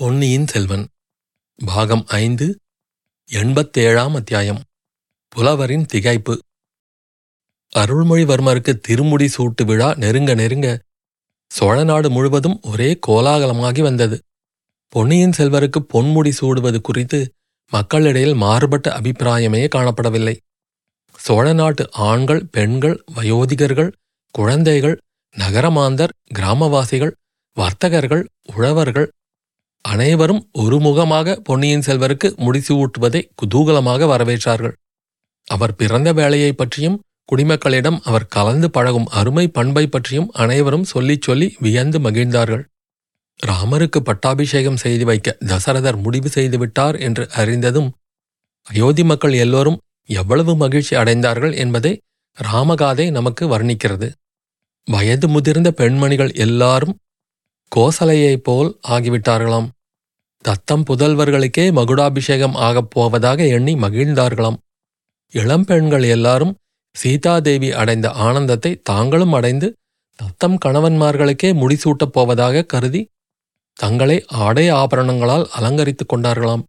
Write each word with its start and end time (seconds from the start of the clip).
பொன்னியின் 0.00 0.46
செல்வன் 0.46 0.84
பாகம் 1.58 2.06
ஐந்து 2.06 2.46
எண்பத்தேழாம் 3.28 4.14
அத்தியாயம் 4.14 4.62
புலவரின் 5.28 5.84
திகைப்பு. 5.92 6.34
அருள்மொழிவர்மருக்கு 7.72 8.72
திருமுடி 8.88 9.28
சூட்டு 9.36 9.64
விழா 9.64 9.94
நெருங்க 9.94 10.34
நெருங்க 10.34 10.80
சோழநாடு 11.50 12.10
முழுவதும் 12.10 12.60
ஒரே 12.62 12.98
கோலாகலமாகி 13.06 13.82
வந்தது. 13.82 14.18
பொன்னியின் 14.88 15.36
செல்வருக்கு 15.38 15.82
பொன்முடி 15.94 16.32
சூடுவது 16.40 16.80
குறித்து 16.80 17.20
மக்களிடையில் 17.72 18.34
மாறுபட்ட 18.34 18.98
அபிப்பிராயமே 19.00 19.62
காணப்படவில்லை. 19.76 20.36
சோழ 21.18 21.52
நாட்டு 21.52 21.90
ஆண்கள் 21.92 22.46
பெண்கள் 22.46 23.04
வயோதிகர்கள் 23.14 23.92
குழந்தைகள் 24.34 25.00
நகரமாந்தர் 25.36 26.18
கிராமவாசிகள் 26.34 27.16
வர்த்தகர்கள் 27.56 28.26
உழவர்கள் 28.56 29.10
அனைவரும் 29.84 30.50
ஒருமுகமாக 30.58 31.36
பொன்னியின் 31.36 31.80
செல்வருக்கு 31.80 32.28
முடிசூட்டுவதை 32.38 33.22
குதூகலமாக 33.34 34.06
வரவேற்றார்கள். 34.06 34.74
அவர் 35.48 35.74
பிறந்த 35.74 36.12
வேலையைப் 36.12 36.56
பற்றியும் 36.56 37.02
குடிமக்களிடம் 37.28 38.00
அவர் 38.02 38.26
கலந்து 38.26 38.70
பழகும் 38.70 39.06
அருமை 39.10 39.48
பண்பை 39.48 39.86
பற்றியும் 39.86 40.30
அனைவரும் 40.32 40.84
சொல்லிச் 40.84 41.22
சொல்லி 41.22 41.56
வியந்து 41.60 41.98
மகிழ்ந்தார்கள். 42.00 42.64
ராமருக்கு 43.40 43.98
பட்டாபிஷேகம் 44.00 44.76
செய்து 44.76 45.04
வைக்க 45.04 45.36
தசரதர் 45.44 46.02
முடிவு 46.02 46.28
செய்துவிட்டார் 46.34 47.00
என்று 47.00 47.30
அறிந்ததும் 47.32 47.90
அயோத்தி 48.66 49.04
மக்கள் 49.04 49.32
எல்லோரும் 49.32 49.78
எவ்வளவு 50.08 50.56
மகிழ்ச்சி 50.56 50.96
அடைந்தார்கள் 50.96 51.54
என்பதை 51.54 51.92
ராமகாதை 52.38 53.10
நமக்கு 53.10 53.44
வர்ணிக்கிறது. 53.48 54.08
வயது 54.88 55.28
முதிர்ந்த 55.28 55.72
பெண்மணிகள் 55.72 56.32
எல்லாரும் 56.34 56.94
கோசலையைப் 57.76 58.36
போல் 58.36 58.78
ஆகிவிட்டார்களாம். 58.88 59.68
தத்தம் 60.38 60.84
புதல்வர்களுக்கே 60.90 61.72
மகுடாபிஷேகம் 61.72 62.54
ஆகப் 62.54 62.90
போவதாக 62.90 63.46
எண்ணி 63.46 63.74
மகிழ்ந்தார்களாம். 63.74 64.56
இளம்பெண்கள் 65.32 66.02
எல்லாரும் 66.02 66.56
சீதாதேவி 66.92 67.72
அடைந்த 67.72 68.10
ஆனந்தத்தை 68.10 68.80
தாங்களும் 68.82 69.32
அடைந்து 69.32 69.76
தத்தம் 70.16 70.58
கணவன்மார்களுக்கே 70.64 71.52
முடிசூட்டப் 71.52 72.12
போவதாக 72.12 72.62
கருதி 72.62 73.08
தங்களை 73.72 74.24
ஆடை 74.28 74.72
ஆபரணங்களால் 74.72 75.46
அலங்கரித்துக் 75.50 76.12
கொண்டார்களாம். 76.12 76.62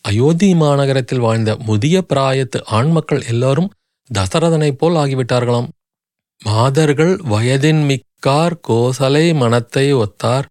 அயோத்தி 0.00 0.54
மாநகரத்தில் 0.54 1.20
வாழ்ந்த 1.20 1.56
முதிய 1.56 2.04
பிராயத்து 2.08 2.62
ஆண்மக்கள் 2.70 3.26
எல்லாரும் 3.26 3.70
தசரதனைப் 4.14 4.78
போல் 4.78 4.94
ஆகிவிட்டார்களாம். 4.94 5.68
மாதர்கள் 6.44 7.16
வயதின் 7.16 7.86
கார் 8.24 8.56
கோசலை 8.68 9.24
மனத்தை 9.34 9.86
ஒத்தார். 9.94 10.46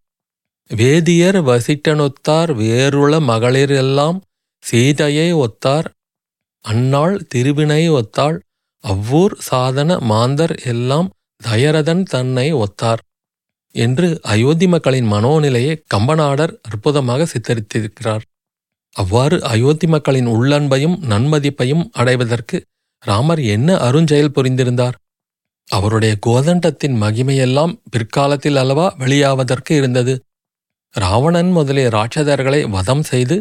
வேதியர் 0.72 1.40
வசிட்டனொத்தார் 1.42 2.52
வேறுள 2.54 3.14
மகளிர் 3.22 3.74
எல்லாம் 3.84 4.18
சீதையை 4.64 5.30
ஒத்தார். 5.46 5.88
அன்னாள் 6.66 7.16
திருவினை 7.28 7.84
ஒத்தாள் 8.00 8.38
அவ்வூர் 8.84 9.36
சாதன 9.40 9.98
மாந்தர் 10.02 10.54
எல்லாம் 10.64 11.10
தயரதன் 11.42 12.04
தன்னை 12.04 12.48
ஒத்தார். 12.64 13.02
என்று 13.76 14.08
அயோத்தி 14.24 14.68
மக்களின் 14.68 15.08
மனோநிலையை 15.14 15.76
கம்பநாடர் 15.88 16.54
அற்புதமாக 16.62 17.28
சித்தரித்திருக்கிறார். 17.34 18.24
அவ்வாறு 18.96 19.38
அயோத்தி 19.44 19.88
மக்களின் 19.88 20.30
உள்ளன்பையும் 20.36 20.98
நன்மதிப்பையும் 21.12 21.86
அடைவதற்கு 21.92 22.58
ராமர் 23.04 23.42
என்ன 23.56 23.70
அருஞ்செயல் 23.88 24.36
புரிந்திருந்தார்? 24.36 24.98
அவருடைய 25.68 26.14
கோதண்டத்தின் 26.26 26.96
மகிமையெல்லாம் 27.02 27.74
பிற்காலத்தில் 27.92 28.56
அல்லவா 28.56 28.88
வெளியாவதற்கு 29.00 29.72
இருந்தது. 29.72 30.14
ராவணன் 30.96 31.52
முதலிய 31.52 31.88
ராட்சதர்களை 31.90 32.70
வதம் 32.70 33.04
செய்து 33.04 33.38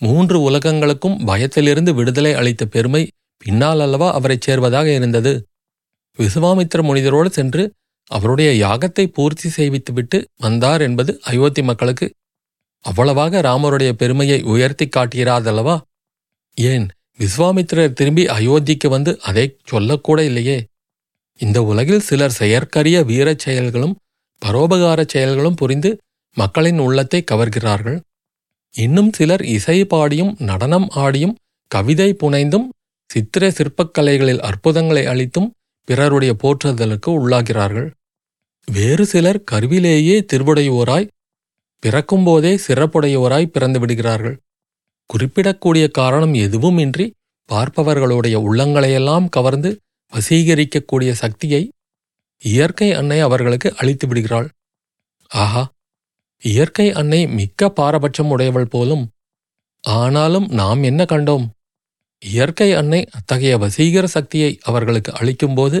மூன்று 0.00 0.36
உலகங்களுக்கும் 0.40 1.18
பயத்திலிருந்து 1.24 1.94
விடுதலை 1.94 2.32
அளித்த 2.34 2.64
பெருமை 2.66 3.02
பின்னால் 3.42 3.80
அல்லவா 3.80 4.08
அவரைச் 4.12 4.46
சேர்வதாக 4.46 4.88
இருந்தது. 4.94 5.32
விசுவாமித்திர 6.18 6.80
முனிதரோடு 6.82 7.26
சென்று 7.28 7.62
அவருடைய 8.10 8.50
யாகத்தை 8.64 9.04
பூர்த்தி 9.06 9.48
செய்வித்துவிட்டு 9.48 10.18
வந்தார் 10.36 10.82
என்பது 10.82 11.20
அயோத்தி 11.24 11.62
மக்களுக்கு 11.62 12.06
அவ்வளவாக 12.84 13.40
ராமருடைய 13.40 13.90
பெருமையை 13.92 14.42
உயர்த்தி 14.42 14.88
காட்டுகிறாதல்லவா? 14.88 15.76
ஏன் 16.56 16.86
விஸ்வாமித்திரர் 17.18 17.92
திரும்பி 17.92 18.24
அயோத்திக்கு 18.26 18.88
வந்து 18.88 19.12
அதை 19.22 19.44
சொல்லக்கூட 19.64 20.24
இல்லையே? 20.24 20.58
இந்த 21.40 21.62
உலகில் 21.62 22.00
சிலர் 22.00 22.30
செயற்கரிய 22.30 23.02
வீரச் 23.02 23.38
செயல்களும் 23.38 23.96
பரோபகாரச் 24.42 25.08
செயல்களும் 25.08 25.54
புரிந்து 25.54 25.90
மக்களின் 26.36 26.78
உள்ளத்தை 26.78 27.24
கவர்கிறார்கள். 27.30 27.98
இன்னும் 28.74 29.10
சிலர் 29.12 29.44
இசை 29.56 29.84
பாடியும் 29.84 30.32
நடனம் 30.38 30.88
ஆடியும் 31.04 31.34
கவிதை 31.70 32.14
புனைந்தும் 32.14 32.68
சித்திர 33.10 33.44
சிற்பக்கலைகளில் 33.50 34.40
அற்புதங்களை 34.40 35.06
அளித்தும் 35.06 35.52
பிறருடைய 35.84 36.32
போற்றுதலுக்கு 36.42 37.10
உள்ளாகிறார்கள். 37.20 37.88
வேறு 38.68 39.06
சிலர் 39.06 39.44
கருவிலேயே 39.44 40.16
திருவுடையோராய் 40.32 41.10
பிறக்கும்போதே 41.80 42.58
சிறப்புடையோராய் 42.66 43.52
பிறந்து 43.52 43.78
விடுகிறார்கள். 43.78 44.36
குறிப்பிடக்கூடிய 45.10 45.90
காரணம் 45.90 46.34
எதுவுமின்றி 46.34 47.06
பார்ப்பவர்களுடைய 47.48 48.36
உள்ளங்களையெல்லாம் 48.48 49.26
கவர்ந்து 49.28 49.70
வசீகரிக்கக்கூடிய 50.14 51.10
சக்தியை 51.22 51.62
இயற்கை 52.42 52.88
அன்னை 52.92 53.18
அவர்களுக்கு 53.20 53.68
அளித்து 53.76 54.06
விடுகிறாள். 54.06 54.48
ஆஹா 55.30 55.62
இயற்கை 56.42 56.86
அன்னை 56.92 57.20
மிக்க 57.38 57.68
பாரபட்சம் 57.70 58.30
உடையவள் 58.30 58.72
போலும் 58.74 59.04
ஆனாலும் 59.84 60.46
நாம் 60.50 60.82
என்ன 60.82 61.02
கண்டோம்? 61.04 61.46
இயற்கை 62.22 62.68
அன்னை 62.72 63.00
அத்தகைய 63.10 63.54
வசீகர 63.58 64.04
சக்தியை 64.06 64.50
அவர்களுக்கு 64.62 65.10
அளிக்கும்போது 65.12 65.78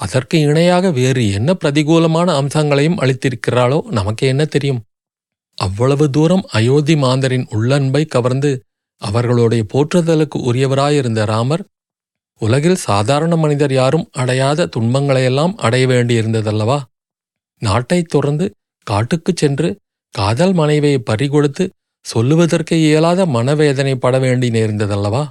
அதற்கு 0.00 0.36
இணையாக 0.40 0.90
வேறு 0.90 1.22
என்ன 1.32 1.50
பிரதிகூலமான 1.54 2.28
அம்சங்களையும் 2.40 2.98
அளித்திருக்கிறாளோ 3.02 3.78
நமக்கு 3.90 4.24
என்ன 4.26 4.44
தெரியும்? 4.44 4.80
அவ்வளவு 5.58 6.06
தூரம் 6.10 6.44
அயோத்தி 6.52 6.94
மாந்தரின் 6.96 7.46
உள்ளன்பை 7.50 8.02
கவர்ந்து 8.06 8.50
அவர்களுடைய 9.02 9.62
போற்றுதலுக்கு 9.72 10.38
உரியவராயிருந்த 10.50 11.22
ராமர் 11.24 11.64
உலகில் 12.38 12.74
சாதாரண 12.74 13.36
மனிதர் 13.36 13.72
யாரும் 13.72 14.08
அடையாத 14.12 14.68
துன்பங்களையெல்லாம் 14.76 15.54
அடைய 15.54 15.86
வேண்டியிருந்ததல்லவா? 15.86 16.80
நாட்டைத் 17.58 18.08
துறந்து 18.08 18.54
காட்டுக்குச் 18.82 19.36
சென்று 19.36 19.78
காதல் 20.10 20.52
மனைவியை 20.52 21.02
பறிகொடுத்து 21.10 21.68
சொல்லுவதற்கு 22.00 22.76
இயலாத 22.82 23.26
மனவேதனை 23.26 23.96
பட 23.96 24.18
வேண்டி 24.18 24.48
நேர்ந்ததல்லவா? 24.48 25.28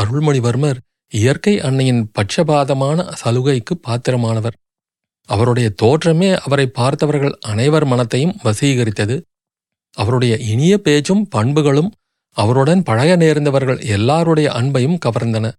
அருள்மொழிவர்மர் 0.00 0.76
இயற்கை 1.08 1.60
அன்னையின் 1.60 2.10
பட்சபாதமான 2.12 3.12
சலுகைக்கு 3.24 3.80
பாத்திரமானவர். 3.88 4.56
அவருடைய 5.24 5.72
தோற்றமே 5.82 6.36
அவரை 6.36 6.66
பார்த்தவர்கள் 6.66 7.38
அனைவர் 7.40 7.84
மனத்தையும் 7.84 8.36
வசீகரித்தது. 8.44 9.20
அவருடைய 9.92 10.36
இனிய 10.36 10.78
பேச்சும் 10.78 11.28
பண்புகளும் 11.28 11.92
அவருடன் 12.36 12.82
பழக 12.82 13.16
நேர்ந்தவர்கள் 13.16 13.84
எல்லாருடைய 13.86 14.50
அன்பையும் 14.50 14.98
கவர்ந்தன. 15.06 15.52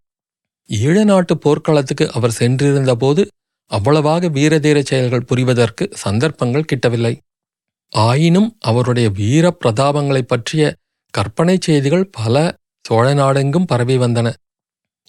ஈழ 0.69 1.03
நாட்டு 1.03 1.33
போர்க்களத்துக்கு 1.35 2.05
அவர் 2.11 2.37
சென்றிருந்தபோது 2.39 3.21
அவ்வளவாக 3.71 4.27
வீரதீரச் 4.27 4.89
செயல்கள் 4.91 5.27
புரிவதற்கு 5.29 5.83
சந்தர்ப்பங்கள் 5.95 6.69
கிட்டவில்லை. 6.71 7.13
ஆயினும் 7.91 8.49
அவருடைய 8.61 9.07
வீர 9.09 9.45
பிரதாபங்களைப் 9.61 10.29
பற்றிய 10.29 10.63
கற்பனை 11.13 11.55
செய்திகள் 11.59 12.09
பல 12.11 12.35
சோழ 12.85 13.13
நாடெங்கும் 13.13 13.65
பரவி 13.65 13.97
வந்தன. 13.97 14.27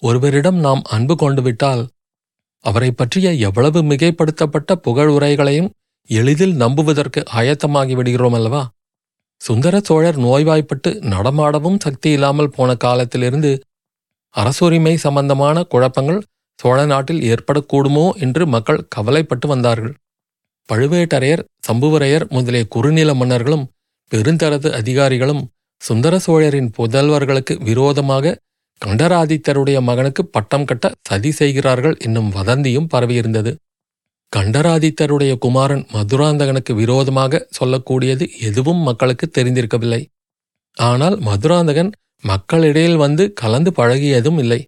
ஒருவரிடம் 0.03 0.59
நாம் 0.59 0.81
அன்பு 0.89 1.15
கொண்டு 1.15 1.41
விட்டால் 1.41 1.83
அவரை 2.65 2.89
பற்றிய 2.91 3.27
எவ்வளவு 3.47 3.79
மிகைப்படுத்தப்பட்ட 3.81 4.71
புகழுரைகளையும் 4.85 5.69
எளிதில் 6.09 6.55
நம்புவதற்கு 6.55 7.21
ஆயத்தமாகி 7.39 7.93
விடுகிறோம் 7.95 8.33
அல்லவா 8.33 8.63
சுந்தர 9.41 9.75
சோழர் 9.79 10.17
நோய்வாய்ப்பட்டு 10.17 10.89
நடமாடவும் 11.03 11.79
சக்தி 11.79 12.09
இல்லாமல் 12.09 12.53
போன 12.55 12.75
காலத்திலிருந்து 12.75 13.51
அரசுரிமை 14.35 14.93
சம்பந்தமான 14.97 15.57
குழப்பங்கள் 15.63 16.21
சோழ 16.59 16.79
நாட்டில் 16.85 17.21
ஏற்படக்கூடுமோ 17.31 18.05
என்று 18.19 18.43
மக்கள் 18.47 18.85
கவலைப்பட்டு 18.95 19.47
வந்தார்கள். 19.47 19.93
பழுவேட்டரையர் 20.69 21.43
சம்புவரையர் 21.67 22.25
முதலிய 22.27 22.65
குறுநில 22.67 23.13
மன்னர்களும் 23.13 23.65
பெருந்தரது 24.11 24.69
அதிகாரிகளும் 24.71 25.43
சுந்தர 25.81 26.15
சோழரின் 26.19 26.69
புதல்வர்களுக்கு 26.77 27.53
விரோதமாக 27.59 28.35
கண்டராதித்தருடைய 28.81 29.77
மகனுக்கு 29.81 30.23
பட்டம் 30.25 30.65
கட்ட 30.65 30.85
சதி 31.09 31.31
செய்கிறார்கள் 31.31 31.95
என்னும் 31.97 32.29
வதந்தியும் 32.31 32.89
பரவியிருந்தது. 32.93 33.51
கண்டராதித்தருடைய 34.33 35.33
குமாரன் 35.37 35.83
மதுராந்தகனுக்கு 35.93 36.73
விரோதமாக 36.73 37.41
சொல்லக்கூடியது 37.59 38.25
எதுவும் 38.39 38.81
மக்களுக்கு 38.81 39.25
தெரிந்திருக்கவில்லை. 39.29 40.01
ஆனால் 40.77 41.15
மதுராந்தகன் 41.19 41.91
மக்களிடையில் 42.23 42.97
வந்து 42.97 43.23
கலந்து 43.33 43.71
பழகியதும் 43.77 44.39
இல்லை. 44.39 44.59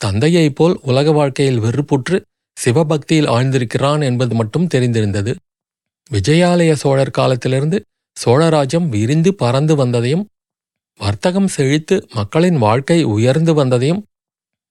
தந்தையைப் 0.00 0.56
போல் 0.58 0.74
உலக 0.82 1.08
வாழ்க்கையில் 1.10 1.62
வெறுப்புற்று 1.64 2.16
சிவபக்தியில் 2.56 3.28
ஆழ்ந்திருக்கிறான் 3.28 4.02
என்பது 4.02 4.34
மட்டும் 4.34 4.68
தெரிந்திருந்தது. 4.74 5.32
விஜயாலய 6.10 6.72
சோழர் 6.74 7.16
காலத்திலிருந்து 7.18 7.78
சோழராஜ்யம் 8.16 8.88
விரிந்து 8.88 9.30
பறந்து 9.34 9.74
வந்ததையும் 9.74 10.24
வர்த்தகம் 11.00 11.48
செழித்து 11.48 11.96
மக்களின் 12.14 12.58
வாழ்க்கை 12.58 12.98
உயர்ந்து 13.14 13.52
வந்ததையும் 13.54 14.02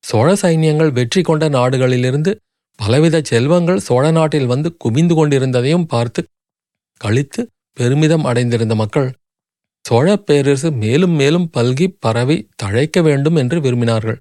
சோழ 0.04 0.30
சைன்யங்கள் 0.36 0.92
வெற்றி 0.92 1.22
கொண்ட 1.22 1.44
நாடுகளிலிருந்து 1.50 2.32
பலவித 2.80 3.18
செல்வங்கள் 3.22 3.80
சோழ 3.80 4.06
நாட்டில் 4.12 4.48
வந்து 4.48 4.70
குவிந்து 4.78 5.16
கொண்டிருந்ததையும் 5.16 5.86
பார்த்து 5.86 6.22
கழித்து 7.02 7.42
பெருமிதம் 7.78 8.26
அடைந்திருந்த 8.26 8.76
மக்கள் 8.76 9.10
சோழப் 9.86 10.26
பேரரசு 10.26 10.72
மேலும் 10.72 11.12
மேலும் 11.12 11.50
பல்கி 11.58 11.88
பரவி 12.00 12.50
தழைக்க 12.64 13.02
வேண்டும் 13.02 13.36
என்று 13.36 13.62
விரும்பினார்கள். 13.62 14.20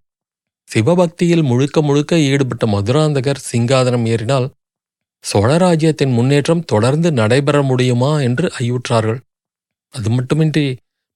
சிவபக்தியில் 0.70 1.42
முழுக்க 1.42 1.82
முழுக்க 1.82 2.18
ஈடுபட்ட 2.18 2.66
மதுராந்தகர் 2.66 3.44
சிங்காதனம் 3.50 4.06
ஏறினால் 4.06 4.46
சோழராஜ்யத்தின் 5.24 6.12
முன்னேற்றம் 6.12 6.64
தொடர்ந்து 6.64 7.12
நடைபெற 7.12 7.62
முடியுமா 7.62 8.20
என்று 8.20 8.46
ஐயுற்றார்கள். 8.58 9.20
அது 9.94 10.10
மட்டுமின்றி 10.10 10.64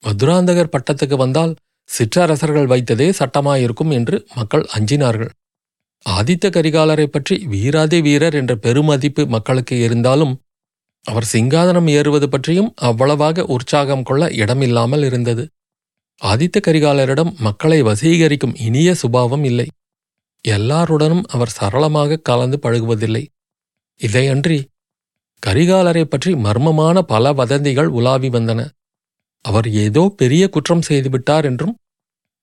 மதுராந்தகர் 0.04 0.72
பட்டத்துக்கு 0.72 1.16
வந்தால் 1.16 1.52
சிற்றரசர்கள் 1.88 2.66
வைத்ததே 2.66 3.08
சட்டமாயிருக்கும் 3.18 3.92
என்று 3.92 4.26
மக்கள் 4.34 4.64
அஞ்சினார்கள். 4.74 5.30
ஆதித்த 6.06 6.46
கரிகாலரை 6.50 7.06
பற்றி 7.06 7.36
வீராதி 7.46 7.98
வீரர் 8.00 8.34
என்ற 8.34 8.52
பெருமதிப்பு 8.56 9.22
மக்களுக்கு 9.26 9.76
இருந்தாலும் 9.78 10.34
அவர் 11.06 11.30
சிங்காதனம் 11.32 11.88
ஏறுவது 11.90 12.26
பற்றியும் 12.28 12.70
அவ்வளவாக 12.88 13.44
உற்சாகம் 13.46 14.02
கொள்ள 14.02 14.22
இடமில்லாமல் 14.34 15.04
இருந்தது. 15.04 15.44
ஆதித்த 16.22 16.56
கரிகாலரிடம் 16.60 17.32
மக்களை 17.38 17.78
வசீகரிக்கும் 17.82 18.54
இனிய 18.58 18.90
சுபாவம் 18.94 19.44
இல்லை. 19.44 19.66
எல்லாருடனும் 20.44 21.24
அவர் 21.26 21.56
சரளமாக 21.58 22.20
கலந்து 22.20 22.58
பழகுவதில்லை. 22.58 23.24
இதையன்றி 24.00 24.58
கரிகாலரை 25.42 26.04
பற்றி 26.04 26.30
மர்மமான 26.36 27.02
பல 27.02 27.32
வதந்திகள் 27.32 27.90
உலாவி 27.98 28.28
வந்தன. 28.28 28.60
அவர் 29.44 29.68
ஏதோ 29.76 30.02
பெரிய 30.16 30.44
குற்றம் 30.48 30.86
செய்துவிட்டார் 30.88 31.44
என்றும் 31.44 31.74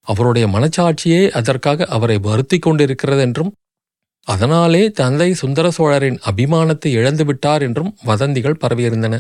அவருடைய 0.08 0.46
மனச்சாட்சியே 0.48 1.22
அதற்காக 1.30 1.86
அவரை 1.86 2.18
வருத்திக் 2.20 2.66
கொண்டிருக்கிறதென்றும் 2.66 3.52
அதனாலே 4.28 4.90
தந்தை 4.90 5.34
சுந்தர 5.34 5.72
சோழரின் 5.72 6.20
அபிமானத்தை 6.26 6.88
இழந்துவிட்டார் 6.88 7.62
என்றும் 7.62 7.96
வதந்திகள் 8.04 8.62
பரவியிருந்தன. 8.62 9.16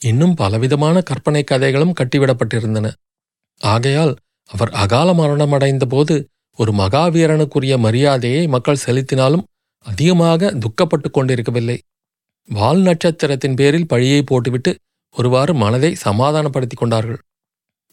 இன்னும் 0.00 0.34
பலவிதமான 0.34 1.00
கற்பனை 1.00 1.44
கதைகளும் 1.44 1.94
கட்டிவிடப்பட்டிருந்தன. 2.00 2.86
ஆகையால் 3.60 4.14
அவர் 4.50 4.70
அகால 4.74 5.12
மரணமடைந்த 5.12 5.84
போது 5.84 6.28
ஒரு 6.58 6.72
மகாவீரனுக்குரிய 6.72 7.74
மரியாதையை 7.78 8.48
மக்கள் 8.48 8.84
செலுத்தினாலும் 8.86 9.44
அதிகமாக 9.86 10.50
துக்கப்பட்டு 10.54 11.08
கொண்டிருக்கவில்லை. 11.10 11.78
வால் 12.48 12.80
நட்சத்திரத்தின் 12.80 13.54
பேரில் 13.54 13.86
பழியை 13.86 14.22
போட்டுவிட்டு 14.22 14.72
ஒருவாறு 15.14 15.54
மனதை 15.54 15.94
சமாதானப்படுத்திக் 15.94 16.78
கொண்டார்கள். 16.78 17.20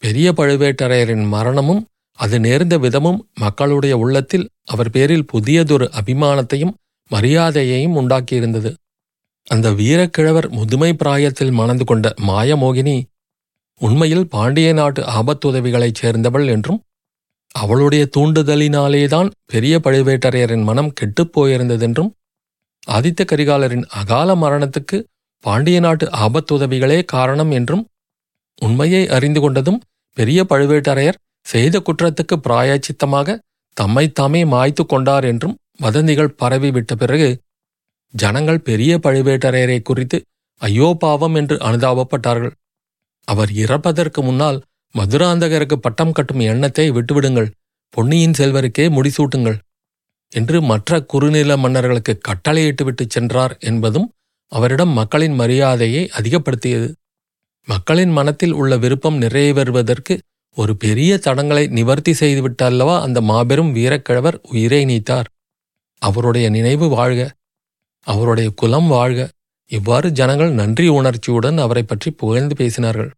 பெரிய 0.02 0.32
பழுவேட்டரையரின் 0.32 1.26
மரணமும் 1.28 1.82
அது 2.18 2.40
நேர்ந்த 2.40 2.78
விதமும் 2.78 3.20
மக்களுடைய 3.34 3.96
உள்ளத்தில் 3.96 4.50
அவர் 4.64 4.90
பேரில் 4.90 5.28
புதியதொரு 5.32 5.86
அபிமானத்தையும் 6.00 6.74
மரியாதையையும் 7.10 7.96
உண்டாக்கியிருந்தது. 8.00 8.70
அந்த 9.46 9.70
வீரக்கிழவர் 9.70 10.48
முதுமை 10.50 10.94
பிராயத்தில் 10.94 11.50
மணந்து 11.50 11.84
கொண்ட 11.84 12.14
மாயமோகினி 12.26 12.96
உண்மையில் 13.80 14.28
பாண்டிய 14.28 14.72
நாட்டு 14.72 15.02
ஆபத்துதவிகளைச் 15.12 16.00
சேர்ந்தவள் 16.02 16.46
என்றும் 16.46 16.80
அவளுடைய 17.54 18.08
தூண்டுதலினாலேதான் 18.16 19.30
பெரிய 19.46 19.78
பழுவேட்டரையரின் 19.78 20.62
மனம் 20.62 20.92
கெட்டுப் 20.92 21.32
போயிருந்ததென்றும் 21.36 22.10
ஆதித்த 22.86 23.24
கரிகாலரின் 23.24 23.84
அகால 23.94 24.34
மரணத்துக்கு 24.34 24.96
பாண்டிய 25.44 25.80
நாட்டு 25.80 26.06
ஆபத்துதவிகளே 26.18 27.04
காரணம் 27.04 27.50
என்றும் 27.50 27.84
உண்மையை 28.58 29.08
அறிந்து 29.08 29.40
கொண்டதும் 29.40 29.80
பெரிய 30.16 30.44
பழுவேட்டரையர் 30.48 31.18
செய்த 31.46 31.76
குற்றத்துக்கு 31.78 32.36
பிராயச்சித்தமாக 32.36 33.38
தம்மைத்தாமே 33.76 34.42
மாய்த்து 34.46 34.82
கொண்டார் 34.86 35.24
என்றும் 35.24 35.56
வதந்திகள் 35.78 36.36
பரவிவிட்ட 36.42 36.92
பிறகு 36.94 37.28
ஜனங்கள் 38.14 38.60
பெரிய 38.60 38.92
பழுவேட்டரையரை 38.98 39.78
குறித்து 39.82 40.18
ஐயோ 40.62 40.88
பாவம் 40.98 41.34
என்று 41.34 41.56
அனுதாபப்பட்டார்கள். 41.58 42.52
அவர் 43.28 43.50
இறப்பதற்கு 43.54 44.20
முன்னால் 44.22 44.58
மதுராந்தகருக்கு 44.94 45.76
பட்டம் 45.76 46.12
கட்டும் 46.12 46.42
எண்ணத்தை 46.42 46.86
விட்டுவிடுங்கள். 46.90 47.48
பொன்னியின் 47.94 48.36
செல்வருக்கே 48.38 48.84
முடிசூட்டுங்கள் 48.88 49.58
என்று 50.32 50.58
மற்ற 50.62 51.00
குறுநில 51.02 51.56
மன்னர்களுக்கு 51.56 52.14
கட்டளையிட்டுவிட்டு 52.28 53.04
சென்றார் 53.06 53.54
என்பதும் 53.60 54.06
அவரிடம் 54.52 54.92
மக்களின் 54.92 55.36
மரியாதையை 55.40 56.02
அதிகப்படுத்தியது. 56.18 56.88
மக்களின் 57.68 58.12
மனத்தில் 58.12 58.54
உள்ள 58.54 58.72
விருப்பம் 58.76 59.18
நிறைவேறுவதற்கு 59.22 60.14
ஒரு 60.56 60.76
பெரிய 60.76 61.12
தடங்களை 61.16 61.68
நிவர்த்தி 61.68 62.12
செய்துவிட்டல்லவா 62.12 63.00
அந்த 63.00 63.20
மாபெரும் 63.20 63.74
வீரக்கிழவர் 63.74 64.36
உயிரை 64.42 64.84
நீத்தார். 64.84 65.28
அவருடைய 65.98 66.48
நினைவு 66.48 66.88
வாழ்க 66.88 67.30
அவருடைய 68.06 68.50
குலம் 68.54 68.88
வாழ்க. 68.88 69.20
இவ்வாறு 69.70 70.12
ஜனங்கள் 70.12 70.52
நன்றி 70.52 70.88
உணர்ச்சியுடன் 70.88 71.58
அவரை 71.58 71.82
பற்றி 71.82 72.10
புகழ்ந்து 72.10 72.54
பேசினார்கள். 72.58 73.10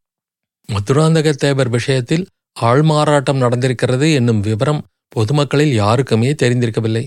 மதுராந்தக 0.68 1.30
தேவர் 1.30 1.68
விஷயத்தில் 1.68 2.26
ஆள்மாறாட்டம் 2.60 3.42
நடந்திருக்கிறது 3.42 4.14
என்னும் 4.14 4.40
விவரம் 4.40 4.82
பொதுமக்களில் 5.08 5.74
யாருக்குமே 5.74 6.30
தெரிந்திருக்கவில்லை. 6.32 7.04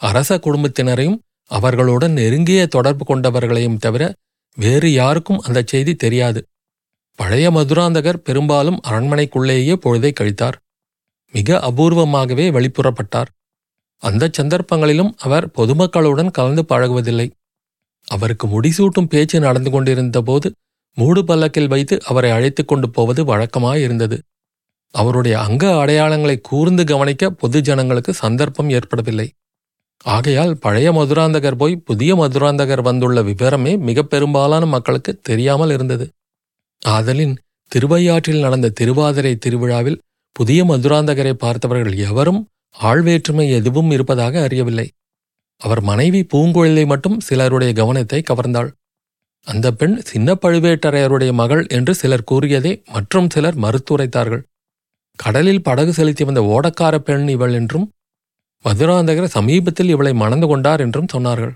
அரச 0.00 0.36
குடும்பத்தினரையும் 0.36 1.18
அவர்களுடன் 1.50 2.12
நெருங்கிய 2.12 2.66
தொடர்பு 2.66 3.04
கொண்டவர்களையும் 3.04 3.76
தவிர 3.76 4.02
வேறு 4.56 4.92
யாருக்கும் 4.92 5.38
அந்த 5.38 5.62
செய்தி 5.66 5.94
தெரியாது. 5.94 6.40
பழைய 7.16 7.50
மதுராந்தகர் 7.50 8.22
பெரும்பாலும் 8.24 8.80
அரண்மனைக்குள்ளேயே 8.88 9.74
பொழுதை 9.74 10.12
கழித்தார். 10.12 10.52
மிக 11.32 11.72
அபூர்வமாகவே 11.72 12.50
வெளிப்புறப்பட்டார். 12.50 13.26
அந்த 13.98 14.30
சந்தர்ப்பங்களிலும் 14.32 15.14
அவர் 15.18 15.50
பொதுமக்களுடன் 15.50 16.30
கலந்து 16.30 16.64
பழகுவதில்லை. 16.68 17.30
அவருக்கு 18.06 18.46
முடிசூட்டும் 18.46 19.06
பேச்சு 19.08 19.40
நடந்து 19.40 19.70
கொண்டிருந்த 19.70 20.22
போது 20.22 20.52
மூடு 20.94 21.24
பல்லக்கில் 21.24 21.68
வைத்து 21.68 22.00
அவரை 22.04 22.30
அழைத்துக் 22.30 22.68
கொண்டு 22.68 22.90
போவது 22.90 23.24
வழக்கமாயிருந்தது. 23.24 24.18
அவருடைய 24.90 25.40
அங்க 25.40 25.86
அடையாளங்களை 25.86 26.40
கூர்ந்து 26.40 26.84
கவனிக்க 26.84 27.30
பொது 27.30 27.60
ஜனங்களுக்கு 27.60 28.12
சந்தர்ப்பம் 28.12 28.70
ஏற்படவில்லை. 28.70 29.32
ஆகையால் 30.02 30.58
பழைய 30.58 30.92
மதுராந்தகர் 30.92 31.54
போய் 31.54 31.76
புதிய 31.76 32.16
மதுராந்தகர் 32.16 32.82
வந்துள்ள 32.82 33.22
விவரமே 33.22 33.78
மிக 33.78 34.02
பெரும்பாலான 34.02 34.66
மக்களுக்கு 34.66 35.20
தெரியாமல் 35.22 35.70
இருந்தது. 35.70 36.10
ஆதலின் 36.82 37.34
திருவையாற்றில் 37.72 38.40
நடந்த 38.40 38.72
திருவாதிரை 38.80 39.36
திருவிழாவில் 39.36 40.00
புதிய 40.32 40.64
மதுராந்தகரை 40.64 41.32
பார்த்தவர்கள் 41.32 41.96
எவரும் 42.08 42.40
ஆழ்வேற்றுமை 42.82 43.46
எதுவும் 43.50 43.90
இருப்பதாக 43.90 44.42
அறியவில்லை. 44.42 44.86
அவர் 45.60 45.80
மனைவி 45.80 46.20
பூங்குழலி 46.32 46.86
மட்டும் 46.86 47.18
சிலருடைய 47.20 47.72
கவனத்தை 47.72 48.22
கவர்ந்தாள். 48.22 48.70
அந்த 49.46 49.66
பெண் 49.72 49.96
சின்ன 50.02 50.34
பழுவேட்டரையருடைய 50.34 51.32
மகள் 51.32 51.66
என்று 51.66 51.94
சிலர் 51.94 52.24
கூறியதை 52.24 52.72
மற்றும் 52.92 53.30
சிலர் 53.30 53.58
மறுத்துரைத்தார்கள். 53.58 54.42
கடலில் 55.18 55.62
படகு 55.62 55.92
செலுத்தி 55.92 56.24
வந்த 56.24 56.40
ஓடக்கார 56.54 56.94
பெண் 56.98 57.26
இவள் 57.28 57.52
என்றும் 57.52 57.86
மதுராந்தகர் 58.64 59.34
சமீபத்தில் 59.36 59.88
இவளை 59.88 60.12
மணந்து 60.14 60.46
கொண்டார் 60.46 60.80
என்றும் 60.80 61.10
சொன்னார்கள். 61.12 61.52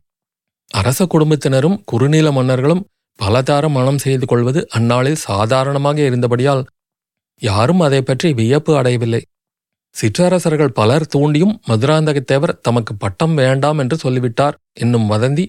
அரச 0.71 1.07
குடும்பத்தினரும் 1.07 1.83
குறுநில 1.85 2.31
மன்னர்களும் 2.33 2.83
பலதார 3.19 3.69
மனம் 3.69 3.99
செய்து 3.99 4.27
கொள்வது 4.27 4.61
அந்நாளில் 4.69 5.23
சாதாரணமாக 5.29 5.99
இருந்தபடியால் 6.01 6.65
யாரும் 7.43 7.81
அதை 7.81 8.03
பற்றி 8.03 8.29
வியப்பு 8.33 8.73
அடையவில்லை. 8.77 9.23
சிற்றரசர்கள் 9.95 10.77
பலர் 10.79 11.11
தூண்டியும் 11.15 11.55
மதுராந்தகத்தேவர் 11.69 12.59
தமக்கு 12.61 12.93
பட்டம் 12.95 13.35
வேண்டாம் 13.35 13.79
என்று 13.79 13.97
சொல்லிவிட்டார் 13.97 14.57
என்னும் 14.73 15.07
வதந்தி 15.11 15.45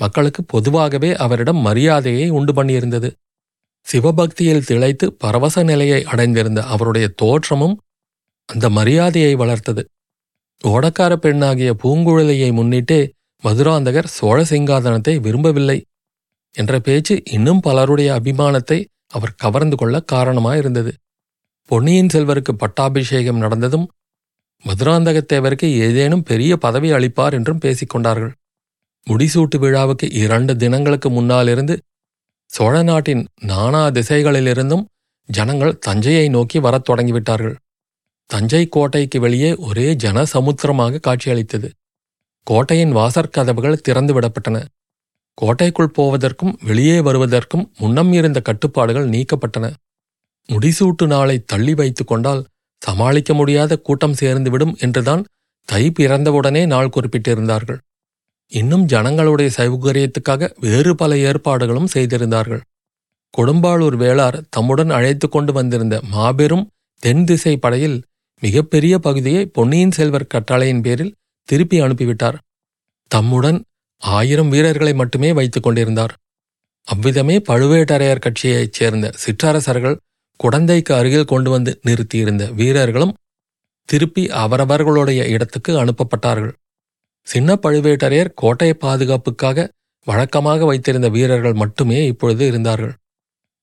மக்களுக்கு 0.00 0.42
பொதுவாகவே 0.44 1.10
அவரிடம் 1.14 1.60
மரியாதையை 1.60 2.26
உண்டு 2.30 2.52
பண்ணியிருந்தது. 2.52 3.08
சிவபக்தியில் 3.86 4.66
திளைத்து 4.68 5.06
பரவச 5.12 5.62
நிலையை 5.62 6.00
அடைந்திருந்த 6.04 6.60
அவருடைய 6.64 7.06
தோற்றமும் 7.22 7.76
அந்த 8.48 8.66
மரியாதையை 8.68 9.32
வளர்த்தது. 9.34 9.82
ஓடக்கார 10.64 11.12
பெண்ணாகிய 11.16 11.70
பூங்குழலியை 11.82 12.50
முன்னிட்டே 12.52 13.00
மதுராந்தகர் 13.42 14.08
சோழ 14.08 14.38
சிங்காதனத்தை 14.42 15.14
விரும்பவில்லை. 15.20 15.78
என்ற 16.56 16.80
பேச்சு 16.80 17.22
இன்னும் 17.30 17.60
பலருடைய 17.60 18.08
அபிமானத்தை 18.14 18.84
அவர் 19.06 19.34
கவர்ந்து 19.34 19.76
கொள்ள 19.76 20.04
காரணமாயிருந்தது. 20.12 20.92
பொன்னியின் 21.70 22.12
செல்வருக்கு 22.12 22.52
பட்டாபிஷேகம் 22.52 23.42
நடந்ததும் 23.42 23.86
மதுராந்தகத்தேவருக்கு 24.64 25.68
ஏதேனும் 25.78 26.22
பெரிய 26.22 26.56
பதவி 26.56 26.92
அளிப்பார் 26.92 27.32
என்றும் 27.32 27.58
பேசிக் 27.58 27.88
கொண்டார்கள் 27.88 28.32
முடிசூட்டு 29.06 29.56
விழாவுக்கு 29.58 30.12
இரண்டு 30.12 30.56
தினங்களுக்கு 30.56 31.10
முன்னாலிருந்து 31.10 31.74
சோழ 32.50 32.82
நாட்டின் 32.82 33.22
நானா 33.40 33.88
திசைகளிலிருந்தும் 33.88 34.84
ஜனங்கள் 35.28 35.78
தஞ்சையை 35.78 36.28
நோக்கி 36.28 36.58
வரத் 36.58 36.88
தொடங்கிவிட்டார்கள். 36.88 37.54
தஞ்சை 38.30 38.66
கோட்டைக்கு 38.66 39.20
வெளியே 39.20 39.54
ஒரே 39.54 39.94
ஜன 39.94 40.24
சமுத்திரமாக 40.24 40.98
காட்சியளித்தது. 40.98 41.68
கோட்டையின் 42.46 42.94
வாசற்கதவுகள் 42.96 43.82
திறந்து 43.82 44.12
விடப்பட்டன 44.14 44.56
கோட்டைக்குள் 45.38 45.94
போவதற்கும் 45.94 46.56
வெளியே 46.62 47.00
வருவதற்கும் 47.00 47.64
முன்னம் 47.78 48.12
இருந்த 48.12 48.38
கட்டுப்பாடுகள் 48.40 49.08
நீக்கப்பட்டன. 49.08 49.66
முடிசூட்டு 50.48 51.06
நாளை 51.06 51.36
தள்ளி 51.44 51.74
வைத்துக் 51.74 52.06
கொண்டால் 52.06 52.42
சமாளிக்க 52.82 53.34
முடியாத 53.34 53.72
கூட்டம் 53.78 54.18
சேர்ந்துவிடும் 54.20 54.74
என்றுதான் 54.76 55.22
தை 55.68 55.82
பிறந்தவுடனே 55.98 56.62
நாள் 56.66 56.94
குறிப்பிட்டிருந்தார்கள். 56.96 57.80
இன்னும் 58.52 58.84
ஜனங்களுடைய 58.84 59.50
சௌகரியத்துக்காக 59.56 60.50
வேறு 60.60 60.92
பல 60.94 61.16
ஏற்பாடுகளும் 61.18 61.86
செய்திருந்தார்கள். 61.86 62.62
கொடும்பாளூர் 63.34 63.96
வேளார் 63.96 64.38
தம்முடன் 64.50 64.90
அழைத்து 64.90 65.26
கொண்டு 65.28 65.52
வந்திருந்த 65.52 66.00
மாபெரும் 66.14 66.64
தென் 67.02 67.24
திசை 67.24 67.54
படையில் 67.56 67.98
மிகப்பெரிய 68.42 68.94
பகுதியை 68.98 69.42
பொன்னியின் 69.46 69.90
செல்வர் 69.90 70.30
கட்டளையின் 70.34 70.82
பேரில் 70.82 71.14
திருப்பி 71.48 71.80
அனுப்பிவிட்டார். 71.80 72.38
தம்முடன் 73.10 73.58
ஆயிரம் 74.02 74.48
வீரர்களை 74.48 74.94
மட்டுமே 74.94 75.32
வைத்துக் 75.32 75.62
கொண்டிருந்தார். 75.62 76.14
அவ்விதமே 76.86 77.38
பழுவேட்டரையர் 77.38 78.18
கட்சியைச் 78.18 78.72
சேர்ந்த 78.72 79.12
சிற்றரசர்கள் 79.14 79.98
குடந்தைக்கு 80.40 80.92
அருகில் 80.92 81.24
கொண்டு 81.24 81.50
வந்து 81.50 81.80
நிறுத்தியிருந்த 81.82 82.50
வீரர்களும் 82.50 83.14
திருப்பி 83.84 84.28
அவரவர்களுடைய 84.28 85.24
இடத்துக்கு 85.26 85.84
அனுப்பப்பட்டார்கள். 85.84 86.52
சின்ன 87.26 87.58
பழுவேட்டரையர் 87.62 88.34
கோட்டை 88.34 88.74
பாதுகாப்புக்காக 88.74 89.68
வழக்கமாக 90.06 90.64
வைத்திருந்த 90.64 91.08
வீரர்கள் 91.08 91.52
மட்டுமே 91.52 92.06
இப்பொழுது 92.06 92.46
இருந்தார்கள். 92.46 92.92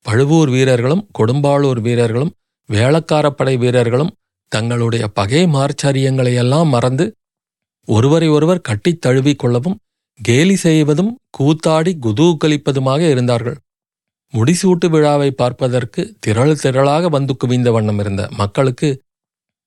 பழுவூர் 0.02 0.50
வீரர்களும் 0.50 1.10
கொடும்பாளூர் 1.20 1.80
வீரர்களும் 1.80 2.34
வேளக்காரப்படை 2.70 3.58
வீரர்களும் 3.58 4.14
தங்களுடைய 4.48 5.08
பகை 5.08 5.46
மார்ச்சரியங்களையெல்லாம் 5.46 6.70
மறந்து 6.70 7.16
ஒருவரை 7.88 8.28
ஒருவர் 8.28 8.62
கட்டித் 8.62 9.02
தழுவிக் 9.02 9.40
கொள்ளவும் 9.40 9.78
கேலி 10.20 10.56
செய்வதும் 10.56 11.12
கூத்தாடி 11.38 11.92
குதூகலிப்பதுமாக 12.06 13.02
இருந்தார்கள். 13.10 13.58
முடிசூட்டு 14.34 14.88
விழாவை 14.90 15.32
பார்ப்பதற்கு 15.32 16.02
திரள் 16.20 16.58
திரளாக 16.64 17.06
வந்து 17.06 17.38
குவிந்த 17.38 17.72
வண்ணம் 17.72 18.00
இருந்த 18.00 18.28
மக்களுக்கு 18.32 18.90